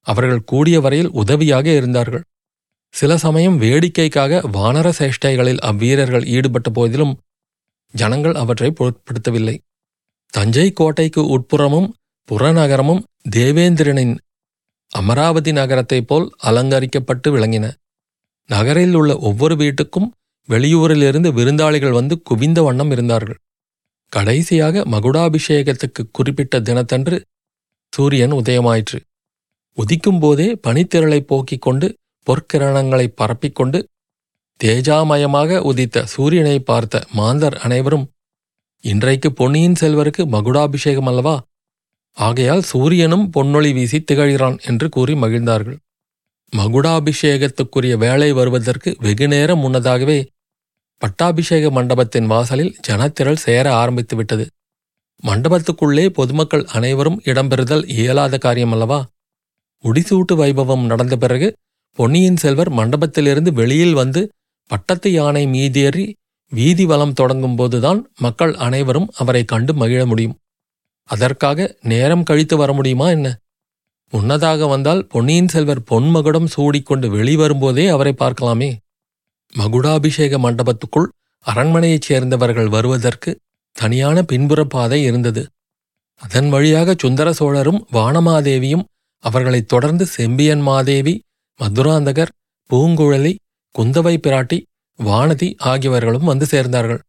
அவர்கள் 0.07 0.45
கூடிய 0.45 0.81
வரையில் 0.81 1.11
உதவியாக 1.11 1.67
இருந்தார்கள். 1.73 2.25
சில 2.95 3.17
சமயம் 3.17 3.57
வேடிக்கைக்காக 3.59 4.41
வானர 4.53 4.89
சேஷ்டைகளில் 4.99 5.61
அவ்வீரர்கள் 5.63 6.25
ஈடுபட்ட 6.27 6.71
போதிலும் 6.71 7.15
ஜனங்கள் 7.95 8.35
அவற்றை 8.35 8.71
பொருட்படுத்தவில்லை. 8.71 9.57
தஞ்சை 10.35 10.73
கோட்டைக்கு 10.73 11.23
உட்புறமும் 11.35 11.89
புறநகரமும் 12.29 13.03
தேவேந்திரனின் 13.31 14.15
அமராவதி 14.93 15.53
நகரத்தைப் 15.53 16.07
போல் 16.07 16.27
அலங்கரிக்கப்பட்டு 16.43 17.29
விளங்கின. 17.37 17.67
நகரில் 18.51 18.95
உள்ள 18.95 19.17
ஒவ்வொரு 19.19 19.55
வீட்டுக்கும் 19.55 20.09
வெளியூரிலிருந்து 20.49 21.29
விருந்தாளிகள் 21.39 21.91
வந்து 21.91 22.23
குவிந்த 22.23 22.63
வண்ணம் 22.63 22.91
இருந்தார்கள். 22.91 23.39
கடைசியாக 24.13 24.85
மகுடாபிஷேகத்துக்கு 24.91 26.03
குறிப்பிட்ட 26.13 26.61
தினத்தன்று 26.61 27.25
சூரியன் 27.93 28.33
உதயமாயிற்று. 28.33 28.99
உதிக்கும் 29.79 30.21
போதே 30.21 30.49
பனித்திரளை 30.55 31.21
போக்கிக் 31.21 31.61
கொண்டு 31.61 31.87
பொற்கிரணங்களை 32.27 33.07
பரப்பிக்கொண்டு 33.21 33.79
தேஜாமயமாக 34.61 35.59
உதித்த 35.59 36.05
சூரியனை 36.05 36.59
பார்த்த 36.61 37.05
மாந்தர் 37.13 37.57
அனைவரும் 37.57 38.05
இன்றைக்கு 38.85 39.33
பொன்னியின் 39.33 39.79
செல்வருக்கு 39.81 40.23
மகுடாபிஷேகம் 40.27 41.07
அல்லவா? 41.07 41.35
ஆகையால் 42.17 42.63
சூரியனும் 42.63 43.27
பொன்னொளி 43.37 43.73
வீசி 43.73 43.99
திகழ்கிறான் 43.99 44.59
என்று 44.63 44.89
கூறி 44.89 45.15
மகிழ்ந்தார்கள். 45.15 45.79
மகுடாபிஷேகத்துக்குரிய 46.53 47.97
வேலை 47.97 48.33
வருவதற்கு 48.33 48.97
வெகுநேரம் 48.99 49.59
முன்னதாகவே 49.59 50.29
பட்டாபிஷேக 50.99 51.71
மண்டபத்தின் 51.71 52.27
வாசலில் 52.27 52.75
ஜனத்திரள் 52.89 53.35
சேர 53.35 53.75
ஆரம்பித்து 53.75 54.17
விட்டது. 54.17 54.47
மண்டபத்துக்குள்ளே 55.23 56.07
பொதுமக்கள் 56.09 56.65
அனைவரும் 56.65 57.21
இடம்பெறுதல் 57.25 57.85
இயலாத 57.87 58.39
காரியமல்லவா? 58.45 59.01
முடிசூட்டு 59.85 60.35
வைபவம் 60.37 60.85
நடந்த 60.87 61.17
பிறகு 61.17 61.49
பொன்னியின் 61.99 62.37
செல்வர் 62.37 62.71
மண்டபத்திலிருந்து 62.73 63.53
வெளியில் 63.53 63.93
வந்து 63.93 64.33
பட்டத்து 64.67 65.13
யானை 65.13 65.47
மீதேறி 65.47 66.05
வீதி 66.53 66.85
வலம் 66.85 67.13
தொடங்கும் 67.13 67.57
போதுதான் 67.57 68.01
மக்கள் 68.19 68.55
அனைவரும் 68.55 69.11
அவரை 69.17 69.45
கண்டு 69.45 69.75
மகிழ 69.75 70.07
முடியும். 70.07 70.37
அதற்காக 71.09 71.77
நேரம் 71.83 72.23
கழித்து 72.23 72.57
வர 72.57 72.73
முடியுமா 72.73 73.11
என்ன? 73.11 73.29
முன்னதாக 74.13 74.67
வந்தால் 74.67 75.07
பொன்னியின் 75.07 75.49
செல்வர் 75.49 75.87
பொன்மகுடம் 75.91 76.49
சூடிக்கொண்டு 76.55 77.07
வெளிவரும்போதே 77.17 77.85
அவரை 77.89 78.15
பார்க்கலாமே. 78.19 78.71
மகுடாபிஷேக 79.53 80.39
மண்டபத்துக்குள் 80.39 81.09
அரண்மனையைச் 81.47 82.07
சேர்ந்தவர்கள் 82.09 82.69
வருவதற்கு 82.69 83.31
தனியான 83.77 84.23
பின்புற 84.23 84.61
பாதை 84.65 85.03
இருந்தது. 85.03 85.43
அதன் 86.21 86.49
வழியாக 86.49 86.95
சுந்தர 86.99 87.33
சோழரும் 87.33 87.81
வானமாதேவியும் 87.93 88.85
அவர்களைத் 89.25 89.69
தொடர்ந்து 89.69 90.05
செம்பியன் 90.07 90.61
மாதேவி 90.61 91.15
மதுராந்தகர் 91.61 92.33
பூங்குழலி 92.71 93.33
குந்தவை 93.75 94.15
பிராட்டி 94.27 94.59
வானதி 94.99 95.49
ஆகியவர்களும் 95.65 96.29
வந்து 96.31 96.47
சேர்ந்தார்கள். 96.51 97.03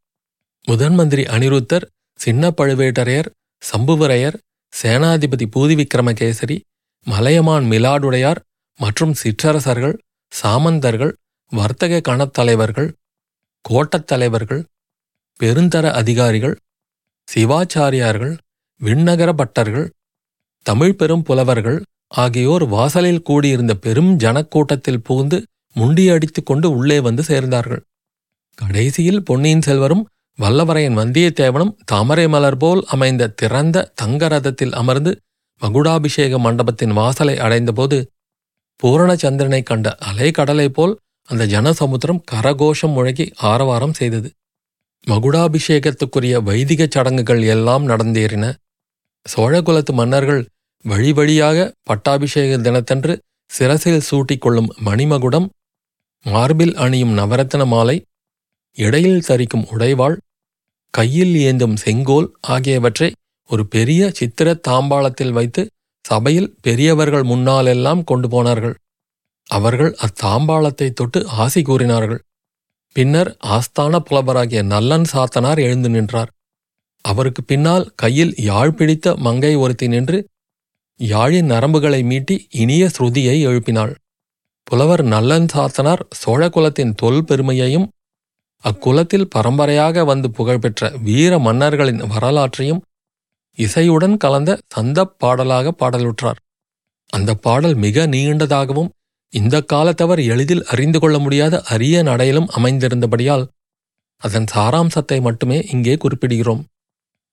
முதன் 0.67 0.93
மந்திரி 0.93 1.23
அனிருத்தர் 1.35 1.85
சின்ன 2.19 2.51
பழுவேட்டரையர் 2.57 3.29
சம்புவரையர் 3.63 4.37
சேனாதிபதி 4.73 5.45
பூதி 5.55 5.75
விக்ரமகேசரி 5.81 6.57
மலையமான் 7.05 7.65
மிலாடுடையார் 7.71 8.41
மற்றும் 8.79 9.13
சிற்றரசர்கள் 9.13 9.95
சாமந்தர்கள் 10.31 11.13
வர்த்தக 11.51 12.01
கணத்தலைவர்கள் 12.01 12.89
கோட்டத் 13.65 14.07
தலைவர்கள் 14.07 14.61
பெருந்தர 15.39 15.85
அதிகாரிகள் 15.91 16.55
சிவாச்சாரியார்கள் 17.27 18.33
விண்ணகர 18.81 19.29
பட்டர்கள் 19.31 19.87
தமிழ் 20.65 20.95
பெரும் 20.95 21.23
புலவர்கள் 21.23 21.79
ஆகியோர் 22.15 22.65
வாசலில் 22.67 23.21
கூடியிருந்த 23.21 23.73
பெரும் 23.75 24.11
ஜனக்கூட்டத்தில் 24.15 25.03
புகுந்து 25.03 25.37
முண்டியடித்துக் 25.75 26.45
கொண்டு 26.45 26.67
உள்ளே 26.71 26.99
வந்து 26.99 27.23
சேர்ந்தார்கள். 27.23 27.81
கடைசியில் 28.57 29.23
பொன்னியின் 29.23 29.61
செல்வரும் 29.61 30.03
வல்லவரையன் 30.39 30.97
வந்தியத்தேவனும் 30.97 31.73
தாமரை 31.85 32.27
மலர் 32.27 32.57
போல் 32.57 32.83
அமைந்த 32.85 33.27
திறந்த 33.27 33.91
தங்க 33.95 34.27
ரதத்தில் 34.27 34.73
அமர்ந்து 34.73 35.11
மகுடாபிஷேக 35.63 36.39
மண்டபத்தின் 36.39 36.93
வாசலை 36.93 37.35
அடைந்தபோது 37.37 37.97
பூரணச்சந்திரனை 38.79 39.61
கண்ட 39.63 39.87
அலை 40.01 40.29
கடலை 40.31 40.67
போல் 40.69 40.93
அந்த 41.29 41.43
ஜனசமுத்திரம் 41.45 42.23
கரகோஷம் 42.31 42.93
முழங்கி 42.95 43.25
ஆரவாரம் 43.51 43.93
செய்தது. 43.93 44.29
மகுடாபிஷேகத்துக்குரிய 45.07 46.35
வைதிகச் 46.43 46.93
சடங்குகள் 46.95 47.41
எல்லாம் 47.45 47.85
நடந்தேறின. 47.87 48.45
சோழகுலத்து 49.25 49.93
மன்னர்கள் 49.93 50.41
வழி 50.85 51.11
வழியாக 51.13 51.57
பட்டாபிஷேக 51.83 52.57
தினத்தன்று 52.57 53.13
சிரசில் 53.51 54.05
சூட்டிக்கொள்ளும் 54.09 54.69
மணிமகுடம் 54.85 55.47
மார்பில் 56.25 56.75
அணியும் 56.75 57.13
நவரத்தின 57.13 57.63
மாலை 57.65 57.97
இடையில் 58.77 59.25
தரிக்கும் 59.27 59.65
உடைவாள் 59.73 60.15
கையில் 60.93 61.35
ஏந்தும் 61.47 61.75
செங்கோல் 61.75 62.27
ஆகியவற்றை 62.47 63.09
ஒரு 63.49 63.63
பெரிய 63.65 64.01
சித்திர 64.11 64.49
தாம்பாளத்தில் 64.67 65.35
வைத்து 65.37 65.61
சபையில் 66.05 66.49
பெரியவர்கள் 66.61 67.23
முன்னாலெல்லாம் 67.23 68.03
கொண்டு 68.03 68.27
போனார்கள். 68.29 68.75
அவர்கள் 69.47 69.91
அத்தாம்பாளத்தை 70.05 70.87
தொட்டு 70.93 71.19
ஆசி 71.43 71.61
கூறினார்கள். 71.61 72.21
பின்னர் 72.95 73.31
ஆஸ்தான 73.55 73.99
புலவராகிய 73.99 74.61
நல்லன் 74.63 75.07
சாத்தனார் 75.13 75.59
எழுந்து 75.59 75.89
நின்றார். 75.89 76.31
அவருக்கு 77.05 77.41
பின்னால் 77.43 77.85
கையில் 77.95 78.33
யாழ் 78.41 78.75
பிடித்த 78.75 79.15
மங்கை 79.15 79.53
ஒருத்தி 79.55 79.87
நின்று 79.87 80.19
யாழின் 80.99 81.49
நரம்புகளை 81.51 81.99
மீட்டி 82.03 82.35
இனிய 82.61 82.83
ஸ்ருதியை 82.87 83.37
எழுப்பினாள். 83.41 83.93
புலவர் 84.67 85.03
நல்லன் 85.03 85.47
சாத்தனார் 85.53 86.03
சோழகுலத்தின் 86.21 86.93
தொல் 86.93 87.23
பெருமையையும் 87.23 87.87
அக்குலத்தில் 88.63 89.29
பரம்பரையாக 89.35 90.03
வந்து 90.03 90.27
புகழ்பெற்ற 90.31 90.91
வீர 90.97 91.39
மன்னர்களின் 91.39 92.01
வரலாற்றையும் 92.07 92.81
இசையுடன் 93.57 94.17
கலந்த 94.17 94.59
சந்தப் 94.67 95.15
பாடலாக 95.19 95.73
பாடலுற்றார். 95.79 96.39
அந்த 97.09 97.33
பாடல் 97.35 97.75
மிக 97.75 98.05
நீண்டதாகவும் 98.05 98.91
இந்த 99.33 99.65
காலத்தவர் 99.73 100.21
எளிதில் 100.25 100.63
அறிந்து 100.63 100.99
கொள்ள 100.99 101.19
முடியாத 101.19 101.61
அரிய 101.61 102.03
நடையிலும் 102.03 102.49
அமைந்திருந்தபடியால் 102.49 103.45
அதன் 104.21 104.47
சாராம்சத்தை 104.55 105.21
மட்டுமே 105.21 105.57
இங்கே 105.71 105.95
குறிப்பிடுகிறோம். 105.95 106.63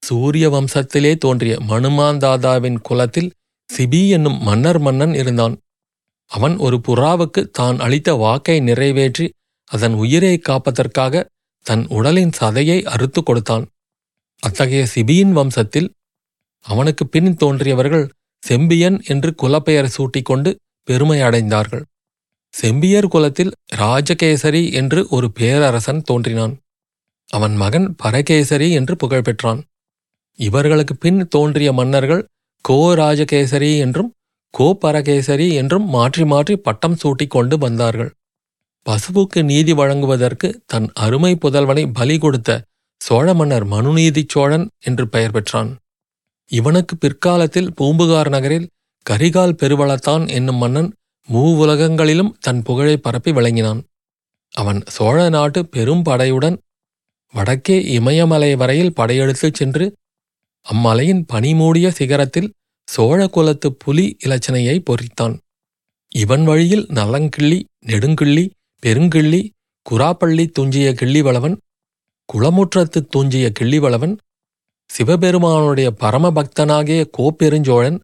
சூரிய 0.02 0.46
வம்சத்திலே 0.48 1.16
தோன்றிய 1.16 1.56
மனுமாந்தாதாவின் 1.68 2.78
குலத்தில் 2.82 3.30
சிபி 3.68 4.08
என்னும் 4.08 4.38
மன்னர் 4.42 4.78
மன்னன் 4.78 5.14
இருந்தான். 5.14 5.54
அவன் 6.30 6.56
ஒரு 6.56 6.80
புறாவுக்கு 6.88 7.50
தான் 7.50 7.78
அளித்த 7.78 8.14
வாக்கை 8.14 8.60
நிறைவேற்றி 8.60 9.26
அதன் 9.70 9.94
உயிரை 9.94 10.34
காப்பதற்காக 10.38 11.24
தன் 11.66 11.86
உடலின் 11.88 12.32
சதையை 12.40 12.84
அறுத்து 12.84 13.22
கொடுத்தான். 13.22 13.64
அத்தகைய 14.42 14.86
சிபியின் 14.94 15.34
வம்சத்தில் 15.36 15.88
அவனுக்கு 16.66 17.04
பின் 17.06 17.30
தோன்றியவர்கள் 17.34 18.06
செம்பியன் 18.42 18.98
என்று 19.04 19.30
குலப்பெயர் 19.34 19.94
சூட்டிக்கொண்டு 19.96 20.50
பெருமை 20.88 21.18
அடைந்தார்கள். 21.20 21.84
செம்பியர் 22.54 23.08
குலத்தில் 23.08 23.52
ராஜகேசரி 23.76 24.62
என்று 24.72 25.00
ஒரு 25.08 25.26
பேரரசன் 25.30 26.00
தோன்றினான். 26.02 26.54
அவன் 27.30 27.54
மகன் 27.54 27.88
பரகேசரி 28.02 28.68
என்று 28.70 28.94
புகழ் 28.96 29.26
பெற்றான். 29.26 29.60
இவர்களுக்கு 30.38 30.94
பின் 30.96 31.20
தோன்றிய 31.28 31.70
மன்னர்கள் 31.72 32.22
கோ 32.64 32.78
ராஜகேசரி 32.94 33.70
என்றும் 33.78 34.10
கோ 34.54 34.66
பரகேசரி 34.82 35.46
என்றும் 35.54 35.86
மாற்றி 35.88 36.24
மாற்றி 36.24 36.54
பட்டம் 36.58 36.96
சூட்டிக் 36.96 37.34
கொண்டு 37.34 37.56
வந்தார்கள். 37.58 38.10
பசுவுக்கு 38.86 39.40
நீதி 39.42 39.72
வழங்குவதற்கு 39.72 40.48
தன் 40.66 40.88
அருமை 40.94 41.32
புதல்வனை 41.34 41.84
பலி 41.92 42.16
கொடுத்த 42.18 42.50
சோழ 43.00 43.26
மன்னர் 43.34 43.66
மனுநீதிச் 43.66 44.32
சோழன் 44.34 44.66
என்று 44.80 45.04
பெயர் 45.08 45.34
பெற்றான். 45.36 45.70
இவனுக்கு 46.50 46.96
பிற்காலத்தில் 46.96 47.72
பூம்புகார் 47.72 48.28
நகரில் 48.28 48.70
கரிகால் 49.06 49.58
பெருவளத்தான் 49.60 50.24
என்னும் 50.28 50.56
மன்னன் 50.56 50.90
மூவுலகங்களிலும் 51.28 52.32
தன் 52.40 52.62
புகழை 52.62 52.96
பரப்பி 52.96 53.32
விளங்கினான். 53.32 53.80
அவன் 54.54 54.80
சோழ 54.86 55.28
நாட்டு 55.28 55.60
பெரும் 55.66 56.04
படையுடன் 56.04 56.56
வடக்கே 57.34 57.76
இமயமலை 57.88 58.56
வரையில் 58.56 58.96
படையெடுத்துச் 58.96 59.54
சென்று 59.54 59.84
அம்மலையின் 60.66 61.22
பனிமூடிய 61.32 61.86
சிகரத்தில் 61.98 62.50
சோழ 62.88 63.18
குலத்து 63.26 63.68
புலி 63.72 64.16
இலச்சனையை 64.24 64.76
பொறித்தான். 64.90 65.34
இவன் 66.12 66.44
வழியில் 66.44 66.84
நலங்கிள்ளி 66.98 67.58
நெடுங்கிள்ளி 67.86 68.44
பெருங்கிள்ளி 68.82 69.40
குராப்பள்ளி 69.86 70.44
துஞ்சிய 70.50 70.88
கிள்ளிவளவன் 71.00 71.56
குளமுற்றத்து 72.28 73.00
தூஞ்சிய 73.14 73.46
கிள்ளிவளவன் 73.58 74.14
சிவபெருமானுடைய 74.90 75.92
பரமபக்தனாகிய 76.00 77.10
கோப்பெருஞ்சோழன் 77.18 77.98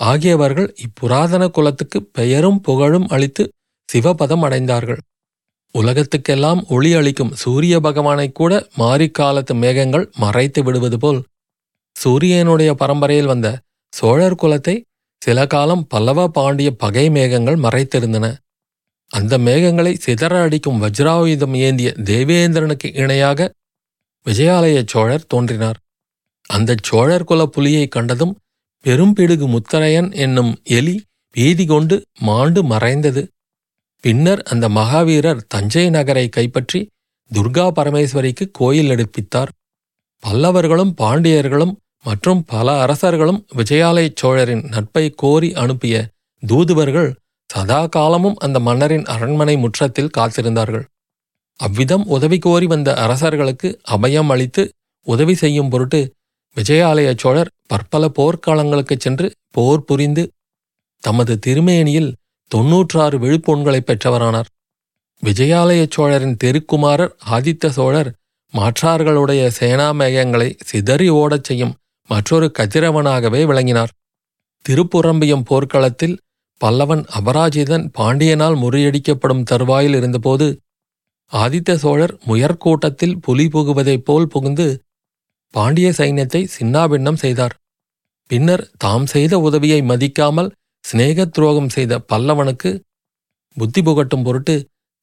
ஆகியவர்கள் 0.00 0.74
இப்புராதன 0.84 1.50
குலத்துக்கு 1.50 2.02
பெயரும் 2.02 2.60
புகழும் 2.60 3.06
அளித்து 3.06 3.48
சிவபதம் 3.88 4.44
அடைந்தார்கள். 4.44 4.98
உலகத்துக்கெல்லாம் 5.74 6.60
ஒளி 6.68 6.94
அளிக்கும் 6.94 7.32
சூரிய 7.34 7.80
பகவானைக் 7.80 8.34
கூட 8.34 8.68
மாரிக்காலத்து 8.78 9.54
மேகங்கள் 9.54 10.10
மறைத்து 10.16 10.62
விடுவது 10.62 10.98
போல் 10.98 11.24
சூரியனுடைய 11.96 12.74
பரம்பரையில் 12.74 13.26
வந்த 13.26 13.48
சோழர் 13.92 14.40
குலத்தை 14.42 14.82
சில 15.22 15.46
காலம் 15.46 15.86
பல்லவ 15.86 16.28
பாண்டிய 16.28 16.70
பகை 16.70 17.10
மேகங்கள் 17.10 17.58
மறைத்திருந்தன. 17.58 18.26
அந்த 19.10 19.38
மேகங்களை 19.38 19.92
சிதற 20.06 20.42
அடிக்கும் 20.42 20.82
வஜ்ராயுதம் 20.82 21.56
ஏந்திய 21.56 21.94
தேவேந்திரனுக்கு 22.04 22.88
இணையாக 22.94 23.52
விஜயாலய 24.26 24.82
சோழர் 24.86 25.26
தோன்றினார். 25.26 25.78
அந்தச் 26.50 26.82
சோழர் 26.82 27.24
குல 27.24 27.42
புலியை 27.46 27.84
கண்டதும் 27.88 28.34
பெரும்பிடுகு 28.84 29.46
முத்தரையன் 29.46 30.10
என்னும் 30.14 30.52
எலி 30.78 30.96
பீதி 31.36 31.64
கொண்டு 31.64 31.96
மாண்டு 32.20 32.60
மறைந்தது. 32.62 33.22
பின்னர் 34.04 34.42
அந்த 34.42 34.64
மகாவீரர் 34.68 35.44
தஞ்சை 35.48 35.86
நகரை 35.90 36.26
கைப்பற்றி 36.28 36.80
துர்கா 37.30 37.66
பரமேஸ்வரிக்கு 37.76 38.44
கோயில் 38.52 38.90
எடுப்பித்தார். 38.90 39.50
பல்லவர்களும் 40.22 40.92
பாண்டியர்களும் 41.00 41.74
மற்றும் 42.04 42.40
பல 42.44 42.68
அரசர்களும் 42.84 43.40
விஜயாலய 43.56 44.08
சோழரின் 44.14 44.64
நட்பை 44.68 45.04
கோரி 45.22 45.48
அனுப்பிய 45.52 45.94
தூதுவர்கள் 46.42 47.10
சதா 47.50 47.80
காலமும் 47.86 48.36
அந்த 48.36 48.58
மன்னரின் 48.58 49.06
அரண்மனை 49.14 49.54
முற்றத்தில் 49.56 50.14
காத்திருந்தார்கள். 50.18 50.84
அவ்விதம் 51.60 52.04
உதவி 52.06 52.38
கோரி 52.38 52.66
வந்த 52.66 52.90
அரசர்களுக்கு 52.94 53.68
அபயம் 53.96 54.30
அளித்து 54.34 54.62
உதவி 55.06 55.34
செய்யும் 55.34 55.70
பொருட்டு 55.70 56.00
விஜயாலய 56.56 57.14
சோழர் 57.16 57.50
பற்பல 57.66 58.08
போர்க்காலங்களுக்குச் 58.18 59.00
சென்று 59.00 59.26
போர் 59.50 59.84
புரிந்து 59.84 60.24
தமது 61.02 61.38
திருமேனியில் 61.46 62.10
தொன்னூற்றாறு 62.50 63.16
விழுப்பொன்களைப் 63.18 63.86
பெற்றவரானார். 63.86 64.48
விஜயாலய 65.22 65.82
சோழரின் 65.90 66.36
தெருக்குமாரர் 66.44 67.12
ஆதித்த 67.30 67.68
சோழர் 67.68 68.10
மாற்றார்களுடைய 68.54 69.50
சேனாமேகங்களை 69.60 70.48
சிதறி 70.64 71.08
ஓடச் 71.12 71.44
செய்யும் 71.44 71.74
மற்றொரு 72.10 72.52
கதிரவனாகவே 72.58 73.46
விளங்கினார். 73.46 73.92
திருப்புறம்பியம் 74.64 75.44
போர்க்களத்தில் 75.44 76.16
பல்லவன் 76.60 77.04
அபராஜிதன் 77.18 77.86
பாண்டியனால் 77.98 78.56
முறியடிக்கப்படும் 78.56 79.42
தருவாயில் 79.42 79.94
இருந்தபோது 79.94 80.46
ஆதித்த 81.32 81.74
சோழர் 81.74 82.14
முயற்கூட்டத்தில் 82.26 83.16
புலி 83.20 83.46
புகுவதைப் 83.46 84.04
போல் 84.04 84.28
புகுந்து 84.28 84.66
பாண்டிய 85.54 85.88
சைன்யத்தை 85.98 86.40
சின்னாபின்னம் 86.56 87.20
செய்தார். 87.24 87.54
பின்னர் 88.30 88.64
தாம் 88.76 89.06
செய்த 89.06 89.34
உதவியை 89.38 89.80
மதிக்காமல் 89.82 90.52
சிநேக 90.84 91.26
துரோகம் 91.26 91.68
செய்த 91.68 91.92
பல்லவனுக்கு 92.10 92.70
புத்தி 93.56 93.80
புகட்டும் 93.82 94.24
பொருட்டு 94.26 94.54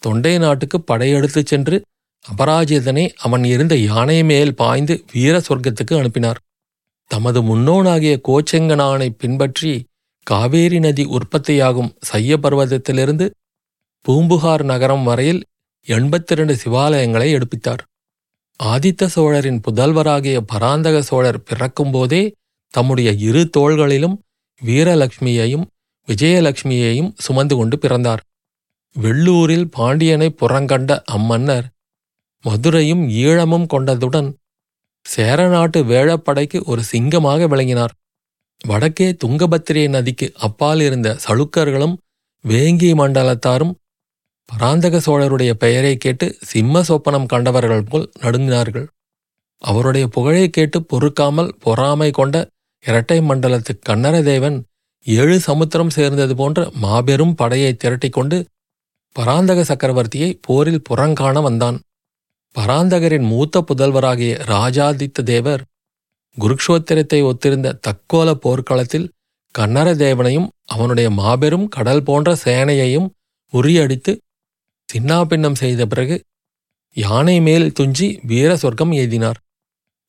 தொண்டை 0.04 0.34
நாட்டுக்கு 0.38 0.78
படையெடுத்துச் 0.82 1.52
சென்று 1.52 1.78
அபராஜிதனை 2.26 3.06
அவன் 3.18 3.44
இருந்த 3.44 3.76
யானை 3.90 4.18
மேல் 4.24 4.54
பாய்ந்து 4.56 4.96
வீர 5.14 5.36
சொர்க்கத்துக்கு 5.48 5.94
அனுப்பினார். 6.00 6.40
தமது 7.12 7.40
முன்னோனாகிய 7.42 8.16
கோச்செங்கனானை 8.28 9.08
பின்பற்றி 9.22 9.72
காவேரி 10.28 10.80
நதி 10.80 11.04
உற்பத்தியாகும் 11.18 11.94
சைய 12.10 12.38
பர்வதத்திலிருந்து 12.38 13.28
பூம்புகார் 14.06 14.64
நகரம் 14.64 15.04
வரையில் 15.04 15.42
எண்பத்திரண்டு 15.88 16.54
சிவாலயங்களை 16.64 17.30
எடுப்பித்தார். 17.38 17.82
ஆதித்த 18.62 19.08
சோழரின் 19.08 19.62
புதல்வராகிய 19.68 20.38
பராந்தக 20.52 20.98
சோழர் 21.02 21.44
பிறக்கும்போதே 21.44 22.24
தம்முடைய 22.74 23.10
இரு 23.28 23.42
தோள்களிலும் 23.58 24.18
வீரலட்சுமியையும் 24.62 25.66
விஜயலட்சுமியையும் 26.08 27.12
சுமந்து 27.16 27.56
கொண்டு 27.56 27.76
பிறந்தார். 27.78 28.22
வெள்ளூரில் 28.96 29.68
பாண்டியனை 29.70 30.30
புறங்கண்ட 30.42 30.92
அம்மன்னர் 31.12 31.68
மதுரையும் 32.46 33.04
ஈழமும் 33.24 33.68
கொண்டதுடன் 33.74 34.30
சேரநாட்டு 35.06 35.80
வேழப்படைக்கு 35.84 36.60
ஒரு 36.64 36.82
சிங்கமாக 36.84 37.48
விளங்கினார். 37.48 37.94
வடக்கே 38.62 39.08
துங்கபத்திரை 39.24 39.86
நதிக்கு 39.88 40.28
அப்பால் 40.38 40.82
இருந்த 40.82 41.10
சளுக்கர்களும் 41.26 41.96
வேங்கி 42.46 42.92
மண்டலத்தாரும் 42.94 43.74
பராந்தக 44.52 45.00
சோழருடைய 45.06 45.52
பெயரை 45.54 45.94
கேட்டு 45.98 46.26
சிம்ம 46.42 46.82
சொப்பனம் 46.88 47.26
கண்டவர்கள் 47.26 47.88
போல் 47.90 48.08
நடுங்கினார்கள். 48.22 48.88
அவருடைய 49.62 50.06
புகழை 50.08 50.50
கேட்டு 50.50 50.78
பொறுக்காமல் 50.82 51.52
பொறாமை 51.60 52.10
கொண்ட 52.12 52.36
இரட்டை 52.84 53.18
மண்டலத்து 53.20 53.74
கண்ணரதேவன் 53.90 54.58
ஏழு 55.06 55.38
சமுத்திரம் 55.40 55.94
சேர்ந்தது 55.98 56.34
போன்ற 56.36 56.60
மாபெரும் 56.84 57.36
படையை 57.36 57.72
திரட்டிக்கொண்டு 57.74 58.38
பராந்தக 59.16 59.64
சக்கரவர்த்தியை 59.64 60.30
போரில் 60.48 60.86
புறங்காண 60.90 61.38
வந்தான். 61.42 61.78
பராந்தகரின் 62.56 63.28
மூத்த 63.32 63.62
புதல்வராகிய 63.62 64.34
ராஜாதித்த 64.52 65.24
தேவர் 65.24 65.64
குருக்ஷோத்திரத்தை 66.38 67.20
ஒத்திருந்த 67.30 67.78
தக்கோல 67.88 68.32
போர்க்களத்தில் 68.44 69.08
கன்னரதேவனையும் 69.56 70.50
அவனுடைய 70.66 71.08
மாபெரும் 71.20 71.68
கடல் 71.68 72.04
போன்ற 72.04 72.36
சேனையையும் 72.46 73.08
உரியடித்து 73.54 74.14
சின்னாபின்னம் 74.92 75.60
செய்த 75.64 75.82
பிறகு 75.86 76.16
யானை 76.98 77.36
மேல் 77.40 77.68
துஞ்சி 77.72 78.08
வீர 78.22 78.50
சொர்க்கம் 78.58 78.92
எய்தினார். 78.92 79.40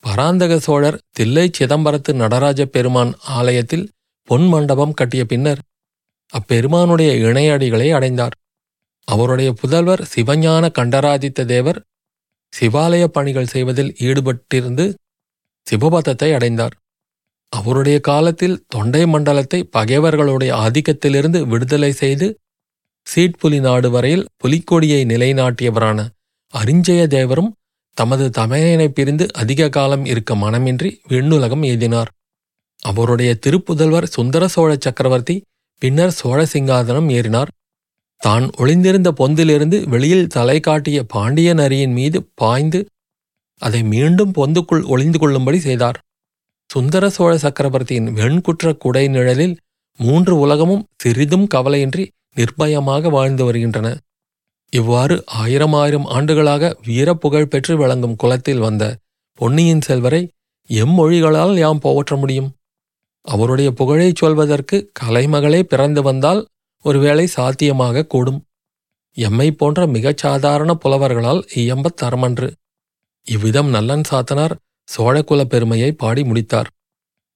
பராந்தக 0.03 0.53
சோழர் 0.59 1.01
தில்லை 1.11 1.45
சிதம்பரத்து 1.59 2.11
நடராஜ 2.13 2.61
பெருமான் 2.65 3.11
ஆலயத்தில் 3.37 3.85
பொன் 4.27 4.47
மண்டபம் 4.47 4.93
கட்டிய 4.93 5.23
பின்னர் 5.25 5.61
அப்பெருமானுடைய 6.33 7.11
இணையடிகளை 7.27 7.87
அடைந்தார். 7.93 8.35
அவருடைய 9.07 9.49
புதல்வர் 9.61 10.03
சிவஞான 10.13 10.69
கண்டராதித்த 10.71 11.45
தேவர் 11.45 11.79
சிவாலய 12.53 13.03
பணிகள் 13.07 13.51
செய்வதில் 13.53 13.91
ஈடுபட்டிருந்து 13.99 14.85
சிவபதத்தை 15.67 16.29
அடைந்தார். 16.33 16.75
அவருடைய 17.53 17.97
காலத்தில் 18.01 18.61
தொண்டை 18.67 19.03
மண்டலத்தை 19.05 19.59
பகைவர்களுடைய 19.69 20.51
ஆதிக்கத்திலிருந்து 20.55 21.39
விடுதலை 21.47 21.91
செய்து 21.93 22.27
சீட்புலி 23.07 23.59
நாடு 23.59 23.89
வரையில் 23.89 24.27
புலிக்கொடியை 24.43 25.01
நிலைநாட்டியவரான 25.05 25.99
அரிஞ்சய 26.53 27.01
தேவரும் 27.07 27.51
தமது 27.97 28.25
தமையனை 28.37 28.87
பிரிந்து 28.87 29.25
அதிக 29.33 29.69
காலம் 29.69 30.05
இருக்க 30.05 30.35
மனமின்றி 30.35 30.89
விண்ணுலகம் 31.09 31.63
எய்தினார். 31.63 32.09
அவருடைய 32.83 33.31
திருப்புதல்வர் 33.45 34.07
சுந்தர 34.15 34.43
சோழ 34.47 34.71
சக்கரவர்த்தி 34.75 35.35
பின்னர் 35.81 36.15
சோழ 36.19 36.39
சிங்காதனம் 36.53 37.09
ஏறினார். 37.09 37.51
தான் 38.21 38.45
ஒளிந்திருந்த 38.57 39.09
பொந்திலிருந்து 39.11 39.77
வெளியில் 39.87 40.27
தலை 40.27 40.57
காட்டிய 40.59 40.99
பாண்டிய 41.03 41.49
நரியின் 41.53 41.93
மீது 41.93 42.19
பாய்ந்து 42.33 42.79
அதை 43.61 43.81
மீண்டும் 43.83 44.31
பொந்துக்குள் 44.37 44.83
ஒளிந்து 44.85 45.17
கொள்ளும்படி 45.19 45.59
செய்தார். 45.59 45.97
சுந்தர 46.69 47.03
சோழ 47.09 47.31
சக்கரவர்த்தியின் 47.37 48.09
வெண்குற்ற 48.11 48.73
குடை 48.75 49.05
நிழலில் 49.07 49.55
மூன்று 49.99 50.33
உலகமும் 50.39 50.85
சிறிதும் 51.03 51.47
கவலையின்றி 51.55 52.05
நிர்பயமாக 52.35 53.09
வாழ்ந்து 53.09 53.45
வருகின்றன. 53.45 53.97
இவ்வாறு 54.73 55.23
ஆயிரம் 55.25 55.73
ஆயிரம் 55.73 56.05
ஆண்டுகளாக 56.05 56.77
வீரப்புகழ் 56.87 57.45
பெற்று 57.45 57.77
விளங்கும் 57.77 58.15
குலத்தில் 58.15 58.57
வந்த 58.57 58.97
பொன்னியின் 59.33 59.81
செல்வரை 59.81 60.29
எம்மொழிகளால் 60.69 61.57
யாம் 61.57 61.79
போற்ற 61.79 62.15
முடியும்? 62.15 62.49
அவருடைய 63.21 63.71
புகழைச் 63.71 64.15
சொல்வதற்கு 64.15 64.91
கலைமகளே 64.99 65.61
பிறந்து 65.63 66.01
வந்தால் 66.01 66.45
ஒருவேளை 66.85 67.27
சாத்தியமாக 67.27 68.05
கூடும். 68.05 68.43
எம்மை 69.17 69.51
போன்ற 69.51 69.85
மிகச் 69.87 70.17
சாதாரண 70.17 70.77
புலவர்களால் 70.85 71.41
இயம்பத் 71.55 71.97
தரமன்று. 72.01 72.51
இவ்விதம் 73.23 73.69
நல்லன் 73.69 74.01
சாத்தனார் 74.11 74.55
சோழகுல 74.97 75.43
பெருமையை 75.43 75.91
பாடி 75.91 76.23
முடித்தார். 76.23 76.69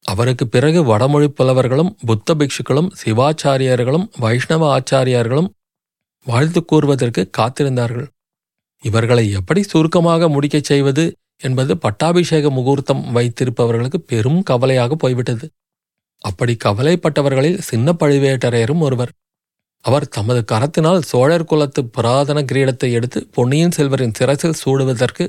அவருக்கு 0.08 0.46
பிறகு 0.48 0.80
வடமொழி 0.84 1.28
புலவர்களும் 1.30 1.91
புத்த 2.06 2.36
பிக்ஷுக்களும் 2.36 2.89
சிவாச்சாரியர்களும் 3.02 4.06
வைஷ்ணவ 4.20 4.63
ஆச்சாரியார்களும் 4.78 5.50
வாழ்த்து 6.26 6.62
கூறுவதற்கு 6.65 7.22
காத்திருந்தார்கள். 7.38 8.08
இவர்களை 8.84 9.26
எப்படி 9.32 9.62
சுருக்கமாக 9.63 10.28
முடிக்கச் 10.28 10.70
செய்வது 10.70 11.04
என்பது 11.38 11.78
பட்டாபிஷேக 11.78 12.50
முகூர்த்தம் 12.50 13.04
வைத்திருப்பவர்களுக்கு 13.15 14.00
பெரும் 14.12 14.43
கவலையாக 14.43 14.96
போய்விட்டது. 14.96 15.46
அப்படி 16.22 16.54
கவலைப்பட்டவர்களில் 16.65 17.60
சின்ன 17.60 17.93
பழுவேட்டரையரும் 18.00 18.80
ஒருவர். 18.80 19.12
அவர் 19.86 20.08
தமது 20.08 20.41
கரத்தினால் 20.52 21.02
சோழர் 21.02 21.50
குலத்து 21.52 21.82
புராதன 21.86 22.39
கிரீடத்தை 22.41 22.89
எடுத்து 22.91 23.20
பொன்னியின் 23.32 23.76
செல்வரின் 23.78 24.15
சிரசில் 24.20 24.60
சூடுவதற்கு 24.62 25.26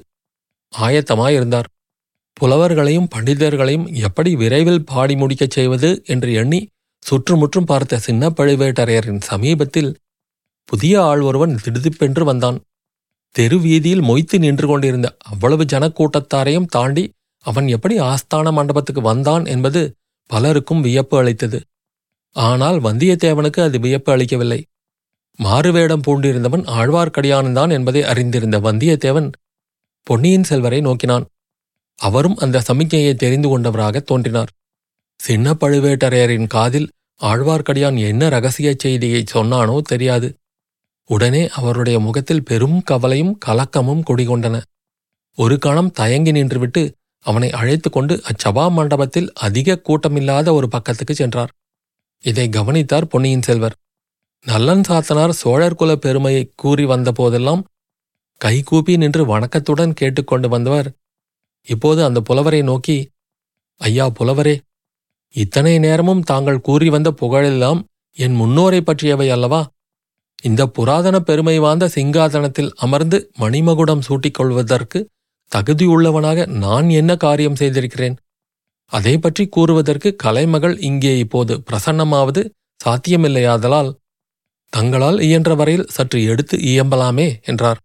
ஆயத்தமாயிருந்தார். 0.72 1.68
புலவர்களையும் 2.40 3.08
பண்டிதர்களையும் 3.14 3.86
எப்படி 3.98 4.30
விரைவில் 4.34 4.84
பாடி 4.84 5.14
முடிக்கச் 5.14 5.50
செய்வது 5.50 6.02
என்று 6.04 6.32
எண்ணி 6.32 6.60
சுற்றுமுற்றும் 7.02 7.64
பார்த்த 7.64 7.98
சின்ன 7.98 8.30
பழுவேட்டரையரின் 8.30 9.20
சமீபத்தில் 9.20 9.90
புதிய 10.64 10.94
ஆள் 11.02 11.20
ஒருவன் 11.20 11.54
திடுதிப்பென்று 11.64 12.24
வந்தான். 12.24 12.58
தெரு 13.34 13.56
வீதியில் 13.58 14.02
மொய்த்து 14.02 14.36
நின்று 14.38 14.66
கொண்டிருந்த 14.66 15.08
அவ்வளவு 15.18 15.64
ஜனக்கூட்டத்தாரையும் 15.64 16.66
தாண்டி 16.66 17.04
அவன் 17.44 17.68
எப்படி 17.68 18.00
ஆஸ்தான 18.00 18.52
மண்டபத்துக்கு 18.52 19.00
வந்தான் 19.00 19.44
என்பது 19.46 19.80
பலருக்கும் 20.30 20.80
வியப்பு 20.80 21.16
அளித்தது. 21.18 21.58
ஆனால் 22.36 22.78
வந்தியத்தேவனுக்கு 22.80 23.60
அது 23.60 23.78
வியப்பு 23.78 24.10
அளிக்கவில்லை. 24.12 24.60
மாறுவேடம் 25.38 26.04
பூண்டிருந்தவன் 26.06 26.64
ஆழ்வார்க்கடியானந்தான் 26.78 27.70
என்பதை 27.70 28.02
அறிந்திருந்த 28.02 28.58
வந்தியத்தேவன் 28.58 29.28
பொன்னியின் 30.06 30.42
செல்வரை 30.42 30.80
நோக்கினான். 30.80 31.26
அவரும் 31.98 32.36
அந்த 32.36 32.62
சமிக்ஞையை 32.68 33.12
தெரிந்து 33.14 33.48
கொண்டவராக 33.48 34.00
தோன்றினார். 34.00 34.50
சின்ன 35.20 35.54
பழுவேட்டரையரின் 35.60 36.46
காதில் 36.46 36.88
ஆழ்வார்க்கடியான் 37.20 37.96
என்ன 38.00 38.28
ரகசிய 38.28 38.74
செய்தியை 38.78 39.24
சொன்னானோ 39.32 39.76
தெரியாது. 39.82 40.28
உடனே 41.10 41.42
அவருடைய 41.48 41.98
முகத்தில் 41.98 42.44
பெரும் 42.44 42.78
கவலையும் 42.82 43.38
கலக்கமும் 43.46 44.04
குடிகொண்டன. 44.10 44.56
ஒரு 45.38 45.58
கணம் 45.58 45.90
தயங்கி 45.90 46.32
நின்றுவிட்டு 46.32 46.82
அவனை 47.24 47.50
அழைத்து 47.50 47.90
கொண்டு 47.90 48.14
அச்சபா 48.30 48.64
மண்டபத்தில் 48.70 49.28
அதிக 49.32 49.80
கூட்டமில்லாத 49.88 50.52
ஒரு 50.52 50.68
பக்கத்துக்கு 50.68 51.14
சென்றார். 51.14 51.52
இதை 52.24 52.46
கவனித்தார் 52.48 53.06
பொன்னியின் 53.06 53.42
செல்வர். 53.42 53.76
நல்லன் 54.44 54.84
சாத்தனார் 54.88 55.32
சோழர் 55.32 55.74
குல 55.74 55.90
பெருமையை 55.96 56.42
கூறி 56.54 56.84
வந்தபோதெல்லாம் 56.84 57.62
கைகூப்பி 58.40 58.94
நின்று 58.96 59.22
வணக்கத்துடன் 59.26 59.92
கேட்டுக்கொண்டு 59.92 60.48
வந்தவர் 60.48 60.88
இப்போது 61.68 62.00
அந்த 62.04 62.20
புலவரை 62.20 62.60
நோக்கி 62.62 62.96
ஐயா 63.80 64.06
புலவரே 64.18 64.56
இத்தனை 65.34 65.72
நேரமும் 65.78 66.22
தாங்கள் 66.22 66.60
கூறி 66.60 66.86
வந்த 66.88 67.10
புகழெல்லாம் 67.20 67.80
என் 68.16 68.36
முன்னோரை 68.40 68.80
பற்றியவை 68.80 69.28
அல்லவா? 69.30 69.60
இந்த 70.42 70.62
புராதன 70.66 71.16
பெருமை 71.20 71.54
வாய்ந்த 71.58 71.86
சிங்காதனத்தில் 71.94 72.70
அமர்ந்து 72.76 73.18
மணிமகுடம் 73.40 74.04
சூட்டிக்கொள்வதற்கு 74.08 74.98
தகுதியுள்ளவனாக 75.52 76.46
நான் 76.46 76.88
என்ன 76.90 77.12
காரியம் 77.16 77.56
செய்திருக்கிறேன்? 77.56 78.16
அதை 78.92 79.14
பற்றி 79.18 79.44
கூறுவதற்கு 79.48 80.10
கலைமகள் 80.16 80.76
இங்கே 80.80 81.12
இப்போது 81.18 81.54
பிரசன்னமாவது 81.70 82.42
சாத்தியமில்லையாதலால் 82.80 83.90
தங்களால் 84.72 85.18
இயன்ற 85.20 85.52
வரையில் 85.54 85.90
சற்று 85.90 86.18
எடுத்து 86.24 86.56
இயம்பலாமே 86.70 87.28
என்றார். 87.42 87.80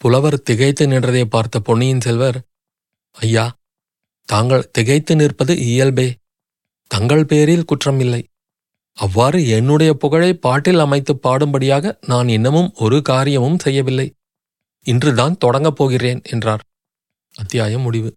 புலவர் 0.00 0.42
திகைத்து 0.42 0.84
நின்றதை 0.86 1.24
பார்த்த 1.24 1.60
பொன்னியின் 1.60 2.04
செல்வர் 2.06 2.38
ஐயா 3.16 3.44
தாங்கள் 4.28 4.70
திகைத்து 4.70 5.16
நிற்பது 5.16 5.52
இயல்பே. 5.56 6.08
தங்கள் 6.90 7.24
பேரில் 7.24 7.68
குற்றமில்லை. 7.70 8.22
அவ்வாறு 8.98 9.38
என்னுடைய 9.48 9.94
புகழை 9.94 10.30
பாட்டில் 10.34 10.78
அமைத்து 10.78 11.12
பாடும்படியாக 11.22 11.98
நான் 12.06 12.28
இன்னமும் 12.28 12.70
ஒரு 12.74 13.02
காரியமும் 13.02 13.58
செய்யவில்லை. 13.58 14.06
இன்றுதான் 14.86 15.36
தொடங்கப் 15.36 15.76
போகிறேன் 15.76 16.20
என்றார். 16.24 16.62
அத்தியாயம் 17.34 17.80
முடிவு. 17.80 18.10